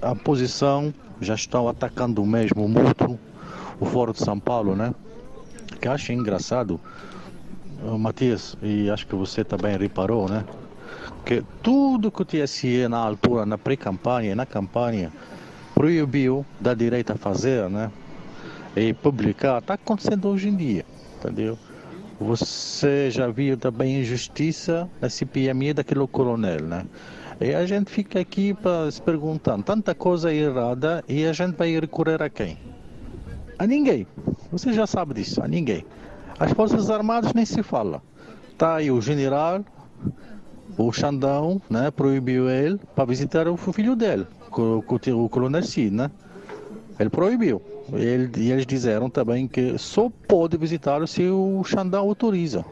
[0.05, 3.19] a posição já estão atacando mesmo mútuo,
[3.79, 4.93] o Foro de São Paulo, né?
[5.81, 6.79] Que acho engraçado,
[7.97, 10.45] Matias, e acho que você também reparou, né?
[11.25, 15.11] Que tudo que o TSE na altura, na pré-campanha e na campanha,
[15.73, 17.91] proibiu da direita fazer, né?
[18.75, 20.85] E publicar, está acontecendo hoje em dia,
[21.17, 21.57] entendeu?
[22.19, 26.85] Você já viu também injustiça na CPMI daquele coronel, né?
[27.39, 31.77] E a gente fica aqui para se perguntando tanta coisa errada e a gente vai
[31.77, 32.57] recorrer a quem?
[33.59, 34.07] A ninguém.
[34.51, 35.85] Você já sabe disso, a ninguém.
[36.39, 38.01] As Forças Armadas nem se fala.
[38.57, 39.65] Tá aí o general,
[40.77, 46.09] o Xandão, né, proibiu ele para visitar o filho dele, o, coronel Cid, né?
[46.97, 47.61] Ele proibiu.
[47.91, 52.63] Ele, e eles disseram também que só pode visitar se o Xandão autoriza.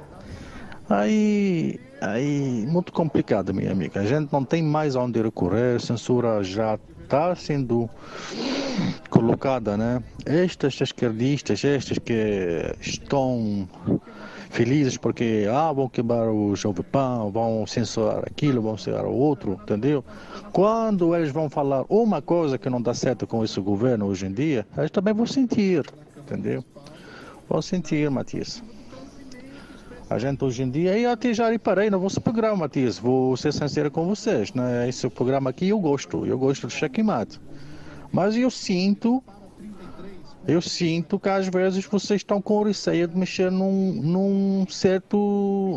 [0.90, 4.02] Aí, aí, muito complicado, minha amiga.
[4.02, 7.90] A gente não tem mais onde recorrer, censura já está sendo
[9.10, 10.04] colocada, né?
[10.26, 13.68] Estes esquerdistas, estes que estão
[14.50, 19.60] felizes porque ah, vão quebrar o Jovem Pan, vão censurar aquilo, vão censurar o outro,
[19.64, 20.04] entendeu?
[20.52, 24.32] Quando eles vão falar uma coisa que não dá certo com esse governo hoje em
[24.32, 25.86] dia, eles também vão sentir,
[26.18, 26.64] entendeu?
[27.50, 28.64] Vão sentir, Matias.
[30.10, 33.54] A gente hoje em dia, e até já reparei no vosso programa, Matias, vou ser
[33.54, 34.88] sincero com vocês, né?
[34.88, 37.40] Esse programa aqui eu gosto, eu gosto do checkmate.
[38.12, 39.24] Mas eu sinto,
[40.48, 45.18] eu sinto que às vezes vocês estão com receio de mexer num, num certo,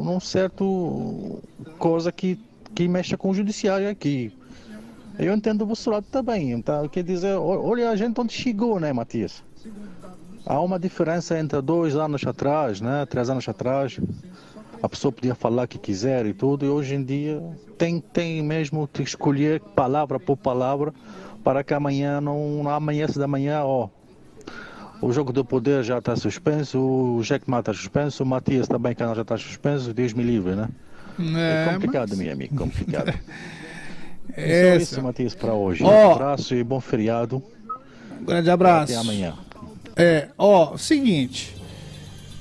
[0.04, 1.40] num certo
[1.78, 2.38] coisa que,
[2.74, 4.32] que mexa com o judiciário aqui.
[5.18, 8.92] Eu entendo o vosso lado também, então quer dizer, olha a gente onde chegou, né,
[8.92, 9.42] Matias?
[10.47, 13.05] Há uma diferença entre dois anos atrás, né?
[13.07, 13.99] Três anos atrás.
[14.80, 17.42] A pessoa podia falar o que quiser e tudo, e hoje em dia
[17.76, 20.94] tem, tem mesmo que escolher palavra por palavra
[21.42, 23.88] para que amanhã não, não amanheça da manhã, ó.
[25.01, 28.94] O jogo do poder já está suspenso, o Jack Mata está suspenso, o Matias também
[28.94, 30.68] que já está suspenso, Deus me livre, né?
[31.18, 32.18] É, é complicado, mas...
[32.18, 33.12] meu amigo, complicado.
[34.36, 35.82] é, isso, Matias, para hoje.
[35.82, 35.88] Oh.
[35.88, 37.42] Um abraço e bom feriado.
[38.20, 38.92] Um grande abraço.
[38.92, 39.34] Até amanhã.
[39.97, 41.57] É, ó, seguinte.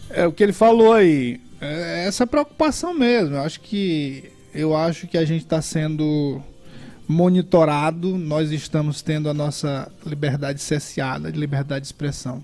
[0.10, 1.40] É o que ele falou aí.
[1.62, 3.36] É essa preocupação mesmo.
[3.36, 6.42] Eu acho que eu acho que a gente está sendo
[7.08, 12.44] monitorado, nós estamos tendo a nossa liberdade cesseada, de liberdade de expressão.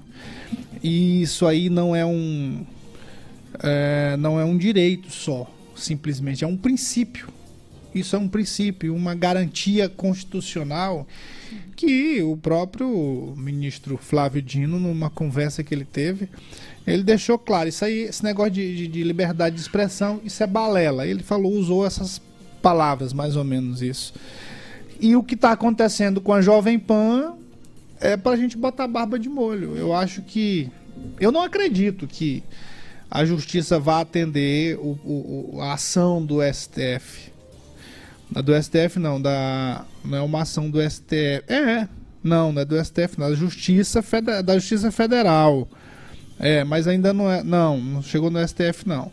[0.83, 2.65] E isso aí não é um
[3.59, 7.27] é, não é um direito só, simplesmente é um princípio.
[7.93, 11.05] Isso é um princípio, uma garantia constitucional
[11.81, 16.29] que o próprio ministro Flávio Dino, numa conversa que ele teve,
[16.85, 20.47] ele deixou claro, isso aí, esse negócio de, de, de liberdade de expressão, isso é
[20.47, 21.07] balela.
[21.07, 22.21] Ele falou, usou essas
[22.61, 24.13] palavras, mais ou menos isso.
[24.99, 27.33] E o que está acontecendo com a Jovem Pan
[27.99, 29.75] é para a gente botar a barba de molho.
[29.75, 30.69] Eu acho que.
[31.19, 32.43] Eu não acredito que
[33.09, 37.30] a justiça vá atender o, o, a ação do STF
[38.39, 39.83] do STF não, da.
[40.05, 41.43] Não é uma ação do STF.
[41.47, 41.87] É,
[42.23, 45.67] não, não é do STF, não, é da Justiça, Feder, da Justiça Federal.
[46.39, 47.43] É, mas ainda não é.
[47.43, 49.11] Não, não chegou no STF, não.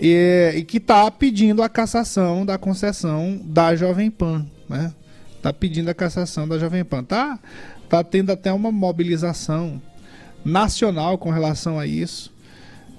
[0.00, 4.92] E, e que está pedindo a cassação da concessão da Jovem Pan, né?
[5.42, 7.04] Tá pedindo a cassação da Jovem Pan.
[7.04, 7.38] Tá,
[7.88, 9.80] tá tendo até uma mobilização
[10.44, 12.32] nacional com relação a isso.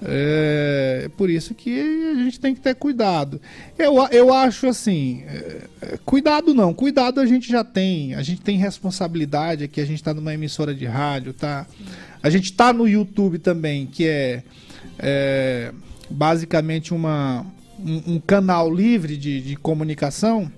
[0.02, 1.80] É por isso que
[2.12, 3.42] a gente tem que ter cuidado.
[3.78, 8.58] Eu, eu acho assim, é, cuidado não, cuidado a gente já tem, a gente tem
[8.58, 11.68] responsabilidade aqui, a gente está numa emissora de rádio, tá?
[12.24, 14.44] A gente está no YouTube também, que é,
[14.98, 15.74] é
[16.10, 17.46] basicamente uma,
[17.78, 20.52] um, um, canal livre de, de comunicação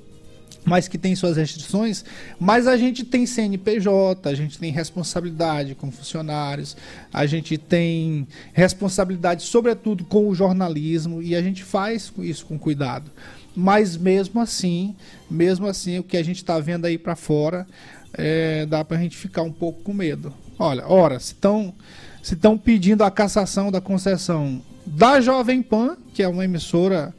[0.64, 2.05] mas que tem suas restrições,
[2.39, 6.78] mas a gente tem CNPJ, a gente tem responsabilidade com funcionários,
[7.12, 13.12] a gente tem responsabilidade, sobretudo, com o jornalismo, e a gente faz isso com cuidado.
[13.55, 14.95] Mas mesmo assim,
[15.30, 17.68] mesmo assim, o que a gente está vendo aí para fora,
[18.14, 20.34] é, dá para a gente ficar um pouco com medo.
[20.57, 21.74] Olha, ora, se estão
[22.22, 27.14] se estão pedindo a cassação da concessão da Jovem Pan, que é uma emissora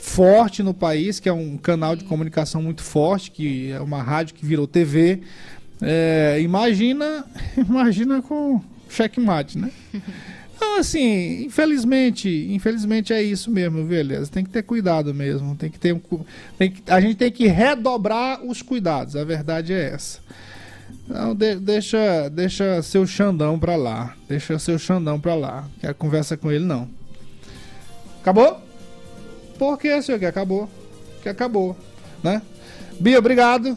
[0.00, 4.34] forte no país, que é um canal de comunicação muito forte, que é uma rádio
[4.34, 5.20] que virou TV.
[5.80, 7.24] É, imagina,
[7.56, 9.70] imagina com checkmate, né?
[10.56, 14.30] Então, assim, infelizmente, infelizmente é isso mesmo, beleza.
[14.30, 15.54] Tem que ter cuidado mesmo.
[15.56, 16.00] Tem que ter um,
[16.58, 19.16] tem que, a gente tem que redobrar os cuidados.
[19.16, 20.18] A verdade é essa.
[21.08, 24.14] Não, de, deixa, deixa seu Xandão pra lá.
[24.28, 25.68] Deixa seu Xandão pra lá.
[25.80, 26.88] Quer conversa com ele não.
[28.20, 28.69] Acabou?
[29.60, 30.70] Porque, senhor, que acabou.
[31.22, 31.76] Que acabou,
[32.22, 32.40] né?
[32.98, 33.76] Bia, obrigado.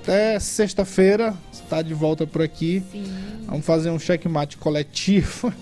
[0.00, 1.34] Até sexta-feira.
[1.50, 2.84] Você tá de volta por aqui.
[2.92, 3.04] Sim.
[3.44, 5.52] Vamos fazer um checkmate coletivo.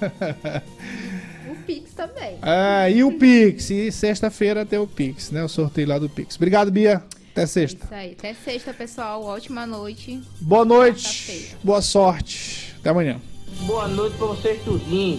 [1.50, 2.36] o Pix também.
[2.42, 3.70] É, e o Pix.
[3.70, 5.42] E sexta-feira tem o Pix, né?
[5.42, 6.36] O sorteio lá do Pix.
[6.36, 7.02] Obrigado, Bia.
[7.30, 7.84] Até sexta.
[7.84, 8.12] É isso aí.
[8.18, 9.24] Até sexta, pessoal.
[9.24, 10.20] Ótima noite.
[10.38, 11.56] Boa noite.
[11.64, 12.74] Boa sorte.
[12.78, 13.18] Até amanhã.
[13.62, 15.18] Boa noite pra vocês tudinho.